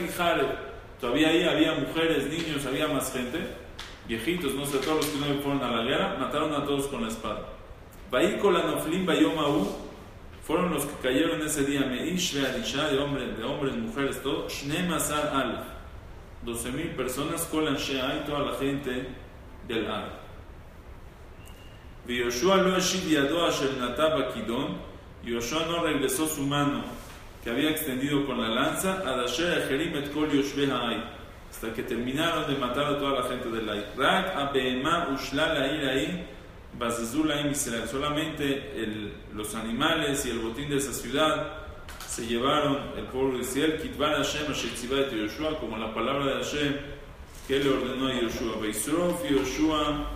Todavía 1.00 1.30
ahí 1.30 1.43
había 1.43 1.74
mujeres, 1.74 2.28
niños, 2.28 2.65
había 2.65 2.88
más 2.88 3.12
gente. 3.12 3.39
Viejitos, 4.08 4.54
no 4.54 4.65
sé, 4.65 4.78
todos 4.78 4.98
los 4.98 5.06
que 5.08 5.17
no 5.19 5.41
fueron 5.41 5.62
a 5.63 5.76
la 5.76 5.84
guerra, 5.84 6.15
mataron 6.17 6.54
a 6.54 6.63
todos 6.63 6.88
con 6.88 7.02
la 7.02 7.10
espada. 7.10 7.50
Vaícola 8.10 8.63
Noflim 8.63 9.06
Bayomahu 9.06 9.67
fueron 10.43 10.74
los 10.74 10.86
que 10.86 11.08
cayeron 11.08 11.41
ese 11.41 11.65
día. 11.65 11.82
Meish 11.82 12.34
de 12.34 13.00
hombres, 13.00 13.38
de 13.38 13.43
hombres, 13.43 13.76
mujeres, 13.76 14.21
todo. 14.21 14.48
Shnemasar 14.48 15.36
Alef. 15.36 15.65
12 16.43 16.71
mil 16.71 16.89
personas, 16.91 17.41
Kolan 17.45 17.76
Shea 17.76 18.21
y 18.21 18.30
toda 18.30 18.52
la 18.52 18.58
gente 18.58 19.08
del 19.67 19.89
Ar. 19.89 20.26
Yoshua 22.08 22.58
lo 22.58 22.78
Yado 22.78 23.45
Asher 23.48 23.71
Kidon. 24.34 24.78
Yoshua 25.24 25.65
no 25.65 25.84
regresó 25.84 26.28
su 26.28 26.43
mano 26.43 26.84
que 27.45 27.51
había 27.51 27.69
extendido 27.69 28.25
con 28.25 28.41
la 28.41 28.49
lanza 28.49 29.03
hasta 31.51 31.73
que 31.73 31.84
terminaron 31.84 32.47
de 32.51 32.55
matar 32.60 32.86
a 32.86 32.97
toda 32.97 33.21
la 33.21 33.29
gente 33.29 33.49
del 33.49 33.69
Israel. 33.69 34.25
Solamente 37.88 38.73
el- 38.84 39.13
los 39.34 39.55
animales 39.55 40.25
y 40.25 40.31
el 40.31 40.39
botín 40.39 40.69
de 40.69 40.77
esa 40.77 40.91
ciudad 40.91 41.60
se 42.08 42.25
llevaron 42.27 42.79
el 42.97 43.05
pueblo 43.05 43.38
de 43.38 43.43
Israel. 43.43 43.79
Como 45.60 45.77
la 45.77 45.93
palabra 45.93 46.25
de 46.25 46.34
Hashem 46.43 46.75
que 47.47 47.60
le 47.60 47.69
ordenó 47.69 48.08
a 48.08 48.13
Yoshua. 48.21 48.58
Beisrof 48.60 49.23
Yoshua 49.29 50.10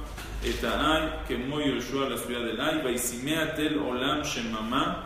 et 0.43 0.63
Ay, 0.63 1.09
quemó 1.27 1.61
Yoshua 1.61 2.09
la 2.09 2.17
ciudad 2.17 2.41
del 2.43 2.59
Ay. 2.59 2.81
Beisimea 2.83 3.53
Tel 3.55 3.77
Olam 3.77 4.23
Shemamá. 4.23 5.05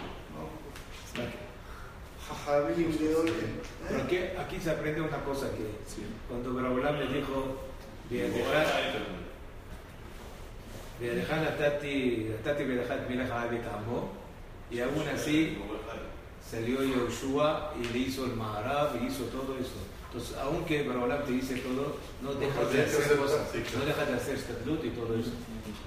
Pero 3.87 4.03
aquí, 4.03 4.17
aquí 4.39 4.59
se 4.59 4.71
aprende 4.71 5.01
una 5.01 5.23
cosa 5.23 5.49
que 5.51 5.63
Sí. 5.87 6.03
cuando 6.27 6.53
Barabolam 6.53 6.97
le 6.99 7.07
dijo, 7.07 7.57
"Viadejar- 8.09 8.65
Viadejar 10.99 11.39
Atati, 11.47 12.31
Atati 12.39 12.63
Viadejar 12.63 13.07
Milach 13.09 13.31
Abit 13.31 13.65
Amo", 13.67 14.11
y 14.69 14.79
aún 14.79 15.03
así 15.13 15.57
salió 16.49 16.83
Yoshua 16.83 17.73
y 17.81 17.85
le 17.93 17.99
hizo 17.99 18.25
el 18.25 18.33
Maharab 18.35 19.01
y 19.01 19.07
hizo 19.07 19.23
todo 19.25 19.55
eso. 19.59 19.73
Entonces, 20.07 20.35
aunque 20.37 20.83
Barabolam 20.83 21.23
te 21.23 21.31
dice 21.31 21.55
todo, 21.57 21.95
no 22.21 22.33
dejas 22.33 22.71
de 22.73 22.83
hacer 22.83 23.17
cosas, 23.17 23.47
no 23.79 23.85
dejas 23.85 24.07
de 24.07 24.13
hacer 24.13 24.37
statut 24.37 24.83
y 24.85 24.89
todo 24.89 25.15
eso. 25.17 25.31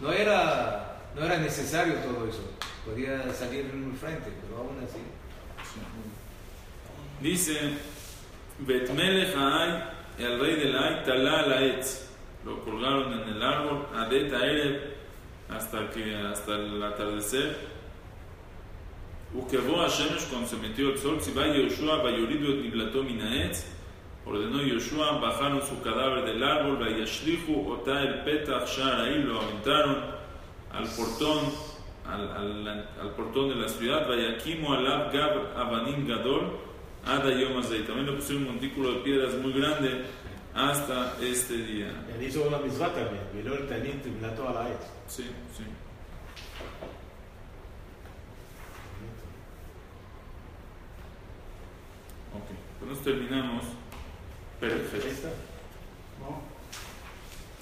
No 0.00 0.10
era, 0.12 1.00
no 1.14 1.24
era 1.24 1.36
necesario 1.38 1.94
todo 1.96 2.26
eso, 2.26 2.40
podía 2.84 3.32
salir 3.34 3.66
en 3.72 3.84
un 3.84 3.96
frente, 3.96 4.30
pero 4.42 4.62
aún 4.62 4.78
así. 4.82 4.98
Dice, 7.24 7.58
Betmelech 8.58 9.34
el 10.18 10.40
rey 10.40 10.56
del 10.56 10.76
Ay, 10.76 11.02
talá 11.06 11.46
la 11.46 11.64
etz. 11.64 12.12
Lo 12.44 12.62
colgaron 12.62 13.14
en 13.14 13.28
el 13.30 13.42
árbol, 13.42 13.86
Adet 13.94 14.30
Aerev, 14.30 14.94
hasta 15.48 15.88
que 15.88 16.16
hasta 16.16 16.56
el 16.56 16.82
atardecer. 16.82 17.56
Ukevó 19.32 19.80
a 19.80 19.88
Shemesh 19.88 20.28
cuando 20.28 20.46
se 20.46 20.56
metió 20.56 20.90
el 20.90 20.98
sol, 20.98 21.18
si 21.18 21.32
va 21.32 21.46
Yoshua, 21.46 22.02
Bayorido 22.02 22.50
et 22.50 22.60
Niblato 22.60 23.02
Minaetz, 23.02 23.72
ordenó 24.26 24.60
Yoshua, 24.60 25.18
bajaron 25.18 25.62
su 25.62 25.80
cadáver 25.80 26.26
del 26.26 26.44
árbol, 26.44 26.76
Vayashlihu, 26.76 27.72
Ota 27.72 28.02
el 28.02 28.22
Petach, 28.24 28.68
Shar, 28.68 29.08
lo 29.08 29.40
aventaron 29.40 29.96
al 30.70 30.86
portón, 30.88 31.40
al, 32.06 32.30
al, 32.30 32.88
al 33.00 33.10
portón 33.16 33.48
de 33.48 33.54
la 33.54 33.68
ciudad, 33.70 34.06
Vayakimu 34.06 34.74
Alab 34.74 35.10
Gab 35.10 35.56
Abanim 35.56 36.06
Gadol, 36.06 36.73
Ada 37.06 37.30
Yom 37.30 37.58
Hazei. 37.58 37.84
También 37.84 38.06
le 38.06 38.12
pusieron 38.12 38.42
un 38.44 38.52
montículo 38.52 38.92
de 38.92 38.98
piedras 39.00 39.34
muy 39.34 39.52
grande 39.52 40.04
hasta 40.54 41.16
este 41.20 41.56
día. 41.56 41.88
Él 42.14 42.26
hizo 42.26 42.46
una 42.46 42.58
misma 42.58 42.92
también, 42.92 43.22
veló 43.34 43.54
el 43.54 43.68
tanit 43.68 44.06
y 44.06 44.10
plató 44.10 44.48
a 44.48 44.52
la 44.52 44.70
ex. 44.70 44.78
Sí, 45.08 45.24
sí. 45.56 45.64
Ok, 52.32 52.80
con 52.80 52.92
esto 52.92 53.04
terminamos. 53.04 53.64
Perfecto. 54.60 55.08
¿Esta? 55.08 55.28
¿no? 56.20 56.54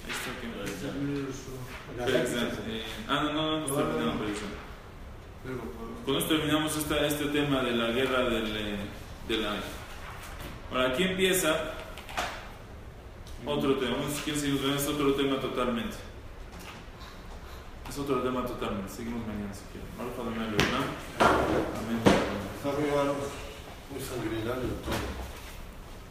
Esto 0.07 0.29
que 0.41 0.67
sexta. 0.67 2.39
Zat, 2.39 2.67
eh, 2.67 2.83
ah, 3.07 3.23
no, 3.23 3.33
no, 3.33 3.59
no, 3.59 3.67
no 3.67 3.75
terminamos 3.75 4.27
Con 6.05 6.15
esto 6.15 6.29
terminamos 6.29 6.77
esta, 6.77 7.05
este 7.05 7.25
tema 7.25 7.61
de 7.61 7.71
la 7.71 7.87
guerra 7.91 8.29
del, 8.29 8.77
eh, 9.29 9.33
de 9.33 9.37
la... 9.37 9.55
Ahora, 10.71 10.93
aquí 10.93 11.03
empieza 11.03 11.73
otro 13.45 13.77
tema. 13.77 13.97
Quieren 14.23 14.41
seguir 14.41 14.73
es 14.75 14.87
otro 14.87 15.13
tema 15.13 15.39
totalmente. 15.39 15.97
Es 17.89 17.97
otro 17.97 18.21
tema 18.21 18.45
totalmente. 18.45 18.91
Seguimos 18.91 19.25
mañana 19.27 19.53
si 19.53 19.65
quieren. 19.71 19.89
Ahora 19.99 20.13
para 20.15 20.47
el 20.47 20.55
Islam. 20.55 20.83
Amén. 21.19 21.99
Está 22.57 22.71
muy 23.91 24.01
sanguinario 24.01 24.73
todo. 24.81 25.23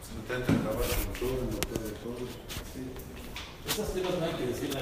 Se 0.03 0.13
intenta 0.15 0.53
acabar 0.53 0.87
con 0.87 1.13
todo, 1.19 1.83
de 1.83 1.91
todo. 1.99 2.23
Estos 3.67 3.93
temas 3.93 4.19
no 4.19 4.25
hay 4.25 4.33
que 4.33 4.45
decirla 4.47 4.79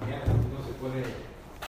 mañana, 0.00 0.24
no 0.26 0.64
se 0.64 0.72
puede 0.74 1.02